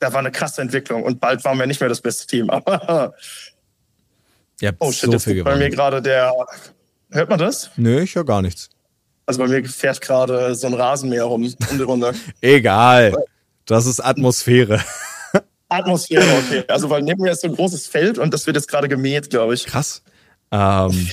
[0.03, 2.51] da war eine krasse Entwicklung und bald waren wir nicht mehr das beste Team.
[2.51, 3.15] Aber
[4.81, 6.33] oh shit, so jetzt bei mir gerade der,
[7.13, 7.71] hört man das?
[7.77, 8.69] Nö, ich höre gar nichts.
[9.27, 12.13] Also bei mir fährt gerade so ein Rasenmäher rum um die Runde.
[12.41, 13.15] Egal.
[13.65, 14.81] Das ist Atmosphäre.
[15.69, 16.65] Atmosphäre, okay.
[16.67, 19.31] Also weil neben mir ist so ein großes Feld und das wird jetzt gerade gemäht,
[19.31, 19.67] glaube ich.
[19.67, 20.03] Krass.
[20.51, 21.09] Ähm,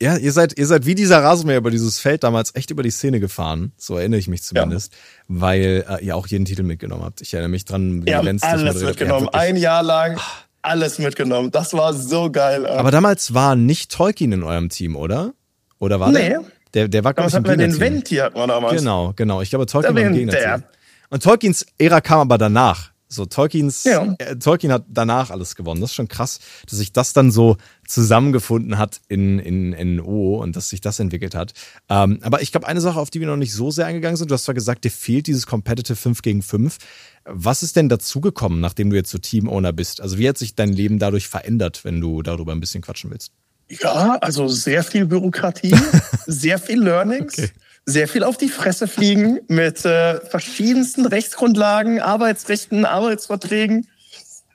[0.00, 2.90] ja, ihr seid, ihr seid wie dieser Rasenmäher über dieses Feld damals echt über die
[2.90, 3.72] Szene gefahren.
[3.76, 4.92] So erinnere ich mich zumindest.
[5.26, 7.20] Weil äh, ihr auch jeden Titel mitgenommen habt.
[7.20, 8.82] Ich erinnere mich dran, wie haben Lenz alles hat.
[8.82, 9.28] mitgenommen.
[9.32, 9.38] Ja.
[9.40, 10.18] Ein Jahr lang
[10.62, 11.50] alles mitgenommen.
[11.50, 12.64] Das war so geil.
[12.64, 12.76] ey.
[12.76, 15.32] Aber damals war nicht Tolkien in eurem Team, oder?
[15.78, 16.28] Oder war Nee.
[16.28, 16.42] der?
[16.74, 17.94] Der, der war, glaube ich, im wir den Gegnerteam.
[17.94, 18.76] Venti hatten wir damals.
[18.78, 19.40] Genau, genau.
[19.40, 20.62] Ich glaube, Tolkien war im Gegnerteam.
[21.10, 22.90] Und Tolkiens Ära kam aber danach.
[23.10, 24.14] So, Tolkiens, Ja.
[24.18, 25.80] äh, Tolkien hat danach alles gewonnen.
[25.80, 27.56] Das ist schon krass, dass sich das dann so
[27.86, 31.52] zusammengefunden hat in, in, in NO und dass sich das entwickelt hat.
[31.88, 34.30] Ähm, aber ich glaube, eine Sache, auf die wir noch nicht so sehr eingegangen sind,
[34.30, 36.76] du hast zwar gesagt, dir fehlt dieses Competitive 5 gegen 5.
[37.24, 40.00] Was ist denn dazugekommen, nachdem du jetzt so Team-Owner bist?
[40.00, 43.32] Also wie hat sich dein Leben dadurch verändert, wenn du darüber ein bisschen quatschen willst?
[43.70, 45.74] Ja, also sehr viel Bürokratie,
[46.26, 47.50] sehr viel Learnings, Okay.
[47.88, 53.88] Sehr viel auf die Fresse fliegen mit äh, verschiedensten Rechtsgrundlagen, Arbeitsrechten, Arbeitsverträgen,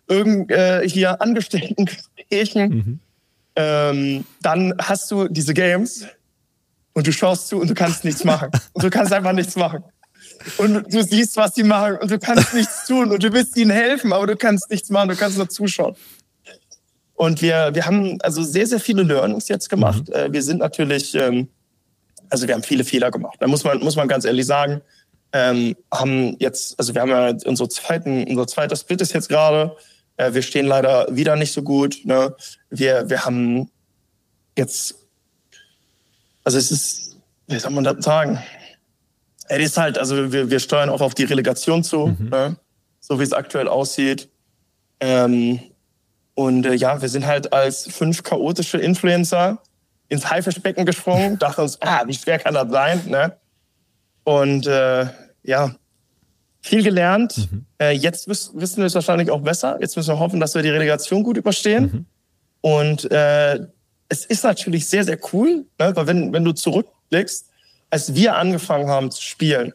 [0.07, 2.69] irgend äh, hier Angestelltengesprächen.
[2.69, 2.99] Mhm.
[3.55, 6.05] Ähm, dann hast du diese Games
[6.93, 8.49] und du schaust zu und du kannst nichts machen.
[8.73, 9.84] Und du kannst einfach nichts machen.
[10.57, 13.71] Und du siehst, was die machen und du kannst nichts tun und du willst ihnen
[13.71, 15.95] helfen, aber du kannst nichts machen, du kannst nur zuschauen.
[17.15, 20.07] Und wir, wir haben also sehr, sehr viele Learnings jetzt gemacht.
[20.09, 21.47] Äh, Wir sind natürlich, ähm,
[22.34, 23.36] also wir haben viele Fehler gemacht.
[23.39, 24.81] Da muss man, muss man ganz ehrlich sagen.
[25.34, 29.77] Ähm, haben jetzt, also wir haben ja unsere zweiten, unser zweiter Split ist jetzt gerade.
[30.17, 31.99] Äh, wir stehen leider wieder nicht so gut.
[32.05, 32.36] Ne?
[32.71, 33.69] Wir, wir haben
[34.57, 34.95] jetzt,
[36.43, 37.17] also es ist,
[37.47, 38.41] wie soll man das sagen?
[39.47, 42.55] Es ist halt, also wir, wir steuern auch auf die Relegation zu, ne?
[42.99, 44.27] so wie es aktuell aussieht.
[44.99, 45.59] Ähm,
[46.34, 49.61] und äh, ja, wir sind halt als fünf chaotische Influencer
[50.09, 53.01] ins Haifischbecken gesprungen, dachten uns, ah, wie schwer kann das sein?
[53.07, 53.35] Ne?
[54.23, 55.07] Und äh,
[55.43, 55.75] ja,
[56.61, 57.49] viel gelernt.
[57.79, 59.77] Äh, jetzt wiss, wissen wir es wahrscheinlich auch besser.
[59.81, 62.05] Jetzt müssen wir hoffen, dass wir die Relegation gut überstehen.
[62.61, 63.59] Und äh,
[64.07, 65.95] es ist natürlich sehr, sehr cool, ne?
[65.95, 67.49] weil wenn, wenn du zurückblickst,
[67.89, 69.73] als wir angefangen haben zu spielen,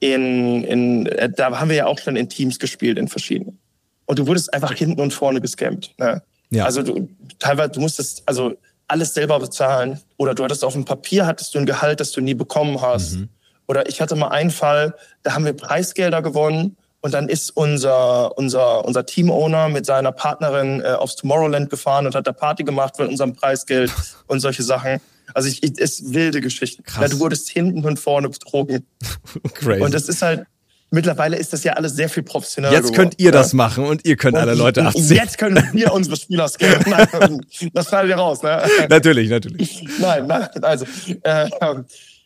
[0.00, 3.58] in, in, äh, da haben wir ja auch schon in Teams gespielt, in verschiedenen.
[4.06, 5.94] Und du wurdest einfach hinten und vorne gescampt.
[5.98, 6.22] Ne?
[6.50, 6.64] Ja.
[6.64, 8.54] Also du teilweise, du musstest also
[8.88, 10.00] alles selber bezahlen.
[10.16, 13.18] Oder du hattest auf dem Papier hattest du ein Gehalt, das du nie bekommen hast.
[13.68, 18.36] Oder ich hatte mal einen Fall, da haben wir Preisgelder gewonnen und dann ist unser,
[18.36, 22.96] unser, unser Team-Owner mit seiner Partnerin äh, aufs Tomorrowland gefahren und hat da Party gemacht
[22.96, 23.92] von unserem Preisgeld
[24.26, 25.00] und solche Sachen.
[25.34, 26.82] Also ich, ich ist wilde Geschichte.
[26.82, 27.02] Krass.
[27.02, 28.86] Ja, du wurdest hinten und vorne betrogen.
[29.54, 29.82] Crazy.
[29.82, 30.46] Und das ist halt,
[30.90, 32.74] mittlerweile ist das ja alles sehr viel professioneller.
[32.74, 35.16] Jetzt könnt ihr das machen und ihr könnt und alle Leute abziehen.
[35.16, 37.44] Jetzt können wir unsere Spieler scannen.
[37.72, 38.62] das schneidet ihr raus, ne?
[38.88, 39.84] Natürlich, natürlich.
[39.98, 40.86] Nein, nein, also,
[41.22, 41.48] äh,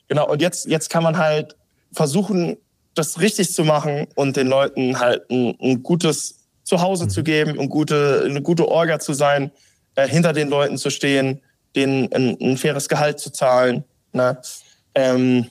[0.09, 0.31] genau.
[0.31, 1.57] Und jetzt, jetzt kann man halt
[1.93, 2.57] versuchen,
[2.95, 7.11] das richtig zu machen und den Leuten halt ein, ein gutes Zuhause mhm.
[7.11, 9.51] zu geben, ein gute, eine gute Orga zu sein,
[9.95, 11.41] äh, hinter den Leuten zu stehen,
[11.75, 13.85] denen ein, ein faires Gehalt zu zahlen.
[14.13, 14.39] Ne?
[14.95, 15.47] Ähm,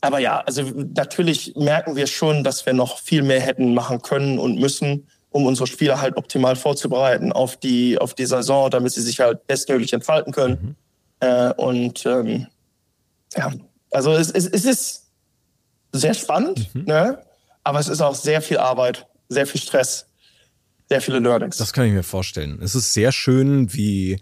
[0.00, 4.38] aber ja, also natürlich merken wir schon, dass wir noch viel mehr hätten machen können
[4.38, 9.02] und müssen, um unsere Spieler halt optimal vorzubereiten auf die, auf die Saison, damit sie
[9.02, 10.76] sich halt bestmöglich entfalten können.
[11.20, 11.26] Mhm.
[11.28, 12.46] Äh, und ähm,
[13.36, 13.52] ja,
[13.90, 15.10] also es, es, es ist
[15.92, 16.84] sehr spannend, mhm.
[16.84, 17.18] ne?
[17.62, 20.06] aber es ist auch sehr viel Arbeit, sehr viel Stress,
[20.88, 21.58] sehr viele Learnings.
[21.58, 22.58] Das kann ich mir vorstellen.
[22.62, 24.20] Es ist sehr schön, wie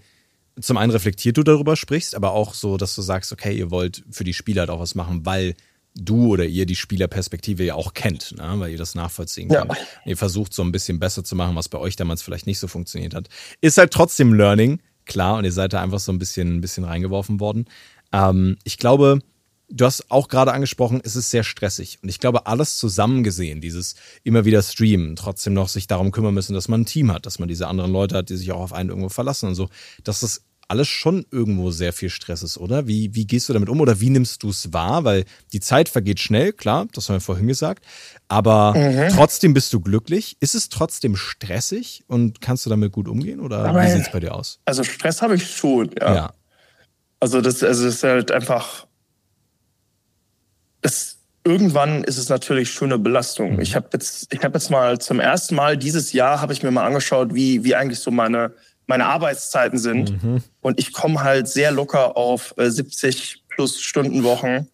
[0.60, 4.04] zum einen reflektiert du darüber sprichst, aber auch so, dass du sagst, okay, ihr wollt
[4.10, 5.54] für die Spieler halt auch was machen, weil
[5.94, 8.54] du oder ihr die Spielerperspektive ja auch kennt, ne?
[8.56, 9.70] weil ihr das nachvollziehen könnt.
[9.70, 9.76] Ja.
[10.04, 12.68] Ihr versucht so ein bisschen besser zu machen, was bei euch damals vielleicht nicht so
[12.68, 13.28] funktioniert hat.
[13.60, 16.84] Ist halt trotzdem Learning, klar, und ihr seid da einfach so ein bisschen, ein bisschen
[16.84, 17.66] reingeworfen worden.
[18.12, 19.20] Ähm, ich glaube,
[19.70, 21.98] du hast auch gerade angesprochen, es ist sehr stressig.
[22.02, 26.34] Und ich glaube, alles zusammen gesehen, dieses immer wieder streamen, trotzdem noch sich darum kümmern
[26.34, 28.60] müssen, dass man ein Team hat, dass man diese anderen Leute hat, die sich auch
[28.60, 29.68] auf einen irgendwo verlassen und so,
[30.04, 32.86] dass das alles schon irgendwo sehr viel Stress ist, oder?
[32.86, 35.04] Wie, wie gehst du damit um oder wie nimmst du es wahr?
[35.04, 37.84] Weil die Zeit vergeht schnell, klar, das haben wir vorhin gesagt.
[38.28, 39.08] Aber mhm.
[39.14, 40.36] trotzdem bist du glücklich.
[40.40, 44.12] Ist es trotzdem stressig und kannst du damit gut umgehen oder Aber wie sieht es
[44.12, 44.60] bei dir aus?
[44.66, 46.14] Also Stress habe ich schon, ja.
[46.14, 46.32] ja.
[47.18, 48.86] Also das, also das ist halt einfach.
[50.82, 53.54] Das, irgendwann ist es natürlich schon eine Belastung.
[53.54, 53.60] Mhm.
[53.60, 56.70] Ich habe jetzt, ich habe jetzt mal zum ersten Mal dieses Jahr habe ich mir
[56.70, 58.52] mal angeschaut, wie, wie eigentlich so meine
[58.88, 60.22] meine Arbeitszeiten sind.
[60.22, 60.42] Mhm.
[60.60, 64.66] Und ich komme halt sehr locker auf äh, 70 plus Stunden Wochen.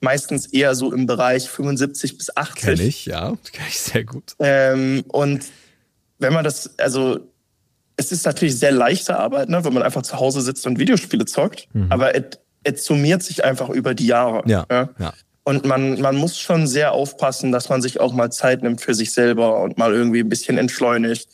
[0.00, 2.62] Meistens eher so im Bereich 75 bis 80.
[2.62, 3.36] Kenn ich, ja.
[3.52, 4.34] Kenn ich sehr gut.
[4.38, 5.44] Ähm, und
[6.18, 7.20] wenn man das, also
[7.96, 11.26] es ist natürlich sehr leichte Arbeit, ne, wenn man einfach zu Hause sitzt und Videospiele
[11.26, 11.68] zockt.
[11.74, 11.92] Mhm.
[11.92, 12.12] Aber
[12.64, 14.42] es summiert sich einfach über die Jahre.
[14.46, 14.88] Ja, ja.
[14.98, 15.12] ja.
[15.44, 18.94] Und man, man muss schon sehr aufpassen, dass man sich auch mal Zeit nimmt für
[18.94, 21.28] sich selber und mal irgendwie ein bisschen entschleunigt.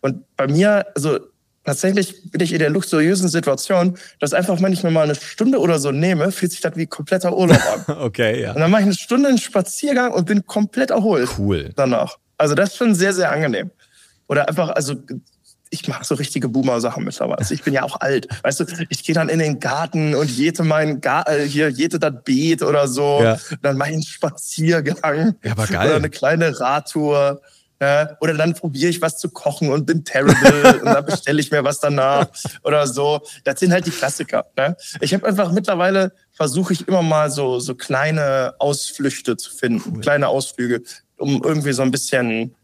[0.00, 1.18] Und bei mir, also
[1.64, 5.58] tatsächlich bin ich in der luxuriösen Situation, dass einfach, wenn ich mir mal eine Stunde
[5.58, 7.96] oder so nehme, fühlt sich das wie kompletter Urlaub an.
[8.00, 8.52] okay, ja.
[8.52, 11.28] Und dann mache ich eine Stunde einen Spaziergang und bin komplett erholt.
[11.38, 11.70] Cool.
[11.76, 12.18] Danach.
[12.38, 13.70] Also das ist schon sehr, sehr angenehm.
[14.26, 14.96] Oder einfach, also
[15.72, 17.38] ich mache so richtige Boomer-Sachen mittlerweile.
[17.38, 18.28] Also ich bin ja auch alt.
[18.42, 21.98] Weißt du, ich gehe dann in den Garten und jete mein Gar äh, hier, jete
[21.98, 23.20] das Beet oder so.
[23.22, 23.38] Ja.
[23.62, 25.34] Dann mache ich einen Spaziergang.
[25.42, 25.86] Ja, aber geil.
[25.86, 27.40] Oder eine kleine Radtour.
[27.82, 31.50] Ja, oder dann probiere ich was zu kochen und bin terrible und dann bestelle ich
[31.50, 32.28] mir was danach
[32.62, 33.20] oder so.
[33.42, 34.46] Das sind halt die Klassiker.
[34.56, 34.76] Ne?
[35.00, 40.00] Ich habe einfach mittlerweile versuche ich immer mal so so kleine Ausflüchte zu finden, cool.
[40.00, 40.82] kleine Ausflüge,
[41.18, 42.54] um irgendwie so ein bisschen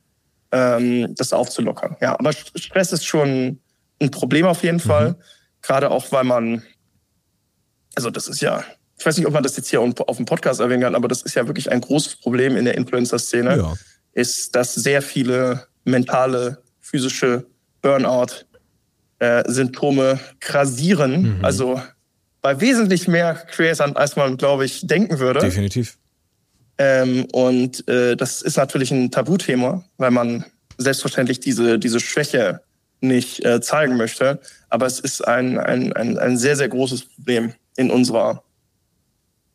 [0.53, 1.97] ähm, das aufzulockern.
[2.01, 3.59] Ja, aber Stress ist schon
[4.01, 4.89] ein Problem auf jeden mhm.
[4.89, 5.16] Fall,
[5.62, 6.62] gerade auch weil man,
[7.97, 8.62] also das ist ja
[8.97, 11.23] ich weiß nicht, ob man das jetzt hier auf dem Podcast erwähnen kann, aber das
[11.23, 13.57] ist ja wirklich ein großes Problem in der Influencer-Szene.
[13.57, 13.75] Ja
[14.19, 17.47] ist, dass sehr viele mentale, physische
[17.83, 21.39] Burnout-Symptome äh, grasieren.
[21.39, 21.45] Mhm.
[21.45, 21.81] Also
[22.43, 25.41] bei wesentlich mehr Creators, als man, glaube ich, denken würde.
[25.41, 25.99] Definitiv.
[26.79, 30.45] Ähm, und äh, das ist natürlich ein Tabuthema, weil man
[30.79, 32.61] selbstverständlich diese, diese Schwäche
[33.01, 34.41] nicht äh, zeigen möchte.
[34.69, 38.43] Aber es ist ein, ein, ein, ein sehr, sehr großes Problem in unserer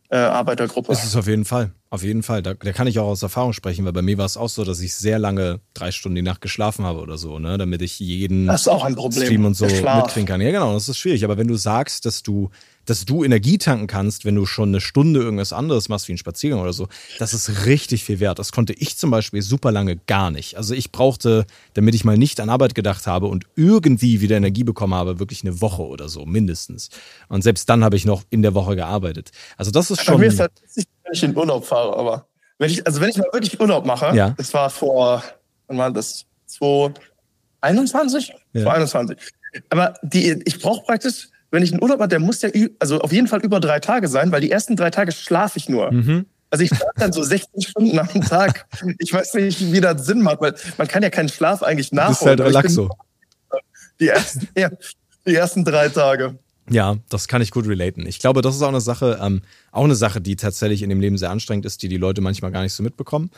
[0.09, 0.93] äh, Arbeitergruppe.
[0.93, 1.71] Ist es auf jeden Fall.
[1.93, 4.25] Auf jeden Fall, da, da kann ich auch aus Erfahrung sprechen, weil bei mir war
[4.25, 7.37] es auch so, dass ich sehr lange drei Stunden die Nacht geschlafen habe oder so,
[7.37, 9.25] ne, damit ich jeden das ist auch ein Problem.
[9.25, 10.41] Stream und so mitkriegen kann.
[10.41, 11.23] Ja, genau, das ist schwierig.
[11.23, 12.49] Aber wenn du sagst, dass du
[12.85, 16.17] dass du Energie tanken kannst, wenn du schon eine Stunde irgendwas anderes machst, wie einen
[16.17, 16.87] Spaziergang oder so,
[17.19, 18.39] das ist richtig viel wert.
[18.39, 20.57] Das konnte ich zum Beispiel super lange gar nicht.
[20.57, 24.63] Also ich brauchte, damit ich mal nicht an Arbeit gedacht habe und irgendwie wieder Energie
[24.63, 26.89] bekommen habe, wirklich eine Woche oder so, mindestens.
[27.29, 29.31] Und selbst dann habe ich noch in der Woche gearbeitet.
[29.57, 30.15] Also das ist schon.
[30.15, 33.09] Bei mir ist halt nicht, wenn ich in Urlaub fahre, aber wenn ich, also wenn
[33.09, 34.33] ich mal wirklich Urlaub mache, ja.
[34.37, 35.23] das war vor,
[35.67, 36.25] wann war das?
[36.47, 38.33] 2021?
[38.53, 38.63] Ja.
[38.63, 39.17] 2021.
[39.69, 42.49] Aber die, ich brauche praktisch wenn ich einen Urlaub habe, der muss ja
[42.79, 45.69] also auf jeden Fall über drei Tage sein, weil die ersten drei Tage schlafe ich
[45.69, 45.91] nur.
[45.91, 46.25] Mhm.
[46.49, 48.65] Also ich schlafe dann so 16 Stunden am Tag.
[48.97, 52.37] Ich weiß nicht, wie das Sinn macht, weil man kann ja keinen Schlaf eigentlich nachholen.
[52.37, 52.89] Das ist halt Relaxo.
[53.99, 54.71] Die ersten, ja,
[55.27, 56.39] die ersten drei Tage.
[56.69, 58.05] Ja, das kann ich gut relaten.
[58.05, 59.41] Ich glaube, das ist auch eine Sache, ähm,
[59.71, 62.51] auch eine Sache, die tatsächlich in dem Leben sehr anstrengend ist, die die Leute manchmal
[62.51, 63.31] gar nicht so mitbekommen,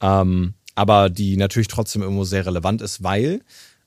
[0.00, 3.42] ähm, aber die natürlich trotzdem irgendwo sehr relevant ist, weil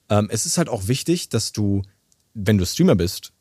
[0.09, 1.81] ähm, es ist halt auch wichtig, dass du,
[2.33, 3.33] wenn du Streamer bist,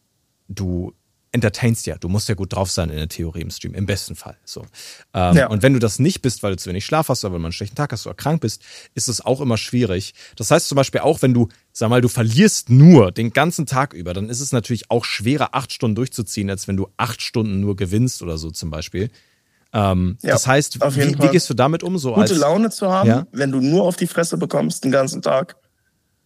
[0.49, 0.95] du
[1.33, 1.97] entertainst ja.
[1.97, 4.37] Du musst ja gut drauf sein in der Theorie im Stream, im besten Fall.
[4.45, 4.67] So.
[5.15, 5.47] Ähm, ja.
[5.49, 7.47] Und wenn du das nicht bist, weil du zu wenig Schlaf hast oder weil du
[7.47, 8.63] einen schlechten Tag hast oder krank bist,
[8.95, 10.15] ist es auch immer schwierig.
[10.37, 13.95] Das heißt zum Beispiel auch, wenn du, sag mal, du verlierst nur den ganzen Tag
[13.95, 17.61] über, dann ist es natürlich auch schwerer, acht Stunden durchzuziehen, als wenn du acht Stunden
[17.61, 19.11] nur gewinnst oder so zum Beispiel.
[19.73, 21.97] Ähm, ja, das heißt, wie, wie, gehst du damit um?
[21.97, 23.27] So Gute als, Laune zu haben, ja?
[23.33, 25.57] wenn du nur auf die Fresse bekommst den ganzen Tag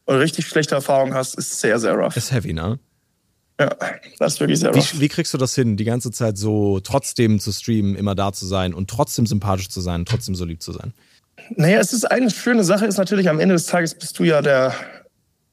[0.05, 2.16] und richtig schlechte Erfahrungen hast, ist sehr, sehr rough.
[2.16, 2.80] Ist heavy, ne?
[3.59, 3.70] Ja,
[4.18, 7.38] das ist wirklich sehr wie, wie kriegst du das hin, die ganze Zeit so trotzdem
[7.40, 10.72] zu streamen, immer da zu sein und trotzdem sympathisch zu sein, trotzdem so lieb zu
[10.72, 10.92] sein?
[11.51, 14.42] Naja, es ist eine schöne Sache, ist natürlich am Ende des Tages bist du ja
[14.42, 14.74] der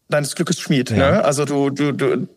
[0.10, 0.90] deines Glückes Schmied.
[0.92, 0.98] Ja.
[0.98, 1.24] Ne?
[1.26, 2.28] Also du, du, du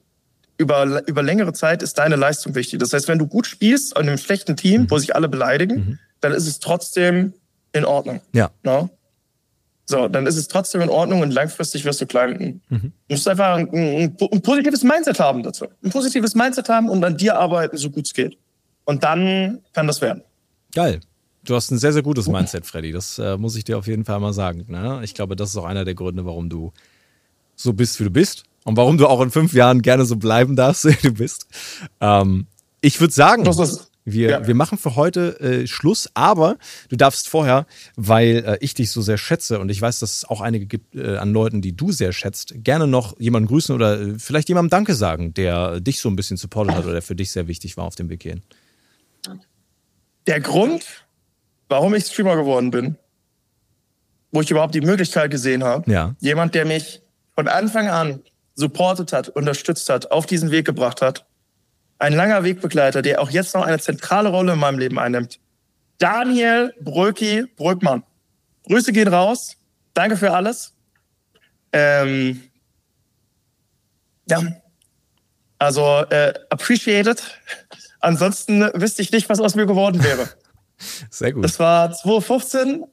[0.59, 2.79] über, über längere Zeit ist deine Leistung wichtig.
[2.79, 4.91] Das heißt, wenn du gut spielst in einem schlechten Team, mhm.
[4.91, 5.99] wo sich alle beleidigen, mhm.
[6.21, 7.35] dann ist es trotzdem
[7.73, 8.21] in Ordnung.
[8.33, 8.51] Ja.
[8.63, 8.89] Ne?
[9.89, 12.61] So, dann ist es trotzdem in Ordnung und langfristig wirst du klein.
[12.69, 12.93] Mhm.
[13.09, 15.67] Du musst einfach ein, ein, ein, positives Mindset haben dazu.
[15.85, 18.37] Ein positives Mindset haben und an dir arbeiten, so gut es geht.
[18.85, 20.23] Und dann kann das werden.
[20.75, 21.01] Geil.
[21.45, 22.91] Du hast ein sehr, sehr gutes Mindset, Freddy.
[22.91, 24.65] Das äh, muss ich dir auf jeden Fall mal sagen.
[24.69, 25.01] Ne?
[25.05, 26.73] Ich glaube, das ist auch einer der Gründe, warum du
[27.57, 28.45] so bist, wie du bist.
[28.65, 31.47] Und warum du auch in fünf Jahren gerne so bleiben darfst, wie du bist.
[32.01, 32.47] Ähm,
[32.81, 33.45] ich würde sagen.
[34.09, 34.47] Wir, ja.
[34.47, 36.59] wir machen für heute äh, Schluss, aber
[36.91, 40.25] du darfst vorher, weil äh, ich dich so sehr schätze und ich weiß, dass es
[40.25, 44.01] auch einige gibt äh, an Leuten, die du sehr schätzt, gerne noch jemanden grüßen oder
[44.01, 47.17] äh, vielleicht jemandem Danke sagen, der dich so ein bisschen supportet hat oder der für
[47.17, 48.43] dich sehr wichtig war auf dem Weg hierhin.
[50.29, 50.85] Der Grund,
[51.69, 52.97] warum ich Streamer geworden bin,
[54.31, 56.15] wo ich überhaupt die Möglichkeit gesehen habe, ja.
[56.21, 57.03] jemand, der mich
[57.37, 58.23] von Anfang an
[58.55, 61.27] supportet hat, unterstützt hat, auf diesen Weg gebracht hat,
[61.99, 65.39] ein langer Wegbegleiter, der auch jetzt noch eine zentrale Rolle in meinem Leben einnimmt.
[65.99, 68.03] Daniel Bröki Brückmann.
[68.67, 69.57] Grüße gehen raus.
[69.95, 70.75] Danke für alles.
[71.73, 72.43] Ähm,
[74.29, 74.43] ja,
[75.59, 77.23] also äh, appreciated.
[78.01, 80.29] Ansonsten wüsste ich nicht, was aus mir geworden wäre.
[81.11, 81.45] Sehr gut.
[81.45, 82.85] Das war 2015.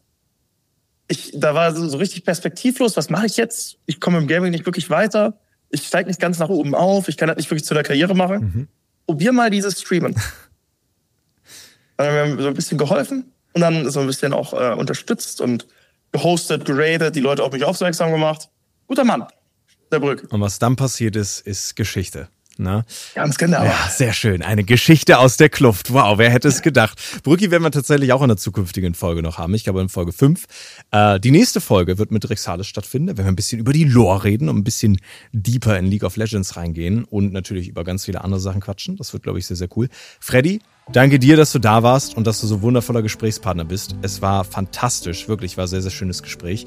[1.08, 2.98] Ich, da war so, so richtig perspektivlos.
[2.98, 3.78] Was mache ich jetzt?
[3.86, 5.40] Ich komme im Gaming nicht wirklich weiter.
[5.70, 7.08] Ich steige nicht ganz nach oben auf.
[7.08, 8.40] Ich kann das nicht wirklich zu der Karriere machen.
[8.40, 8.68] Mhm
[9.06, 10.16] probier mal dieses Streamen.
[11.98, 15.42] dann haben wir so ein bisschen geholfen und dann so ein bisschen auch äh, unterstützt
[15.42, 15.68] und
[16.12, 18.50] gehostet, geradet, die Leute auf mich aufmerksam gemacht.
[18.88, 19.26] Guter Mann,
[19.92, 20.28] der Brück.
[20.32, 22.30] Und was dann passiert ist, ist Geschichte.
[22.58, 22.86] Ne?
[23.16, 23.64] Ganz genau.
[23.64, 24.44] Ja, sehr schön.
[24.44, 25.92] Eine Geschichte aus der Kluft.
[25.92, 27.00] Wow, wer hätte es gedacht?
[27.24, 29.56] Brücki werden wir tatsächlich auch in der zukünftigen Folge noch haben.
[29.56, 30.46] Ich glaube in Folge 5.
[30.92, 34.24] Äh, die nächste Folge wird mit Rexales stattfinden, wenn wir ein bisschen über die Lore
[34.26, 35.00] reden und ein bisschen
[35.32, 38.98] deeper in League of Legends reingehen und natürlich über ganz viele andere Sachen quatschen.
[38.98, 39.90] Das wird, glaube ich, sehr, sehr cool.
[40.20, 40.60] Freddy,
[40.92, 43.96] danke dir, dass du da warst und dass du so wundervoller Gesprächspartner bist.
[44.04, 46.66] Es war fantastisch, wirklich, war sehr, sehr schönes Gespräch.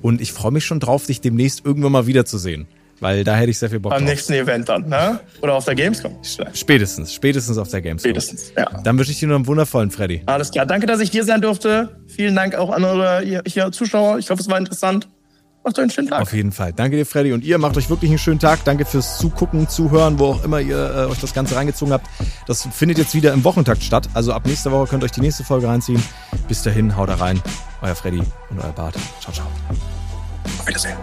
[0.00, 2.66] Und ich freue mich schon drauf, dich demnächst irgendwann mal wiederzusehen.
[3.00, 4.08] Weil da hätte ich sehr viel Bock Am drauf.
[4.08, 5.20] nächsten Event dann, ne?
[5.42, 6.18] Oder auf der Gamescom?
[6.54, 8.10] Spätestens, spätestens auf der Gamescom.
[8.10, 8.70] Spätestens, ja.
[8.82, 10.22] Dann wünsche ich dir noch einen wundervollen Freddy.
[10.26, 12.00] Alles klar, danke, dass ich hier sein durfte.
[12.06, 14.18] Vielen Dank auch an eure hier, Zuschauer.
[14.18, 15.08] Ich hoffe, es war interessant.
[15.66, 16.22] Macht euch einen schönen Tag.
[16.22, 16.72] Auf jeden Fall.
[16.72, 17.32] Danke dir, Freddy.
[17.32, 18.64] Und ihr macht euch wirklich einen schönen Tag.
[18.64, 22.06] Danke fürs Zugucken, Zuhören, wo auch immer ihr äh, euch das Ganze reingezogen habt.
[22.46, 24.08] Das findet jetzt wieder im Wochentakt statt.
[24.14, 26.00] Also ab nächster Woche könnt ihr euch die nächste Folge reinziehen.
[26.46, 27.42] Bis dahin, haut da rein.
[27.82, 28.94] Euer Freddy und euer Bart.
[29.20, 29.46] Ciao, ciao.
[30.60, 30.96] Auf Wiedersehen.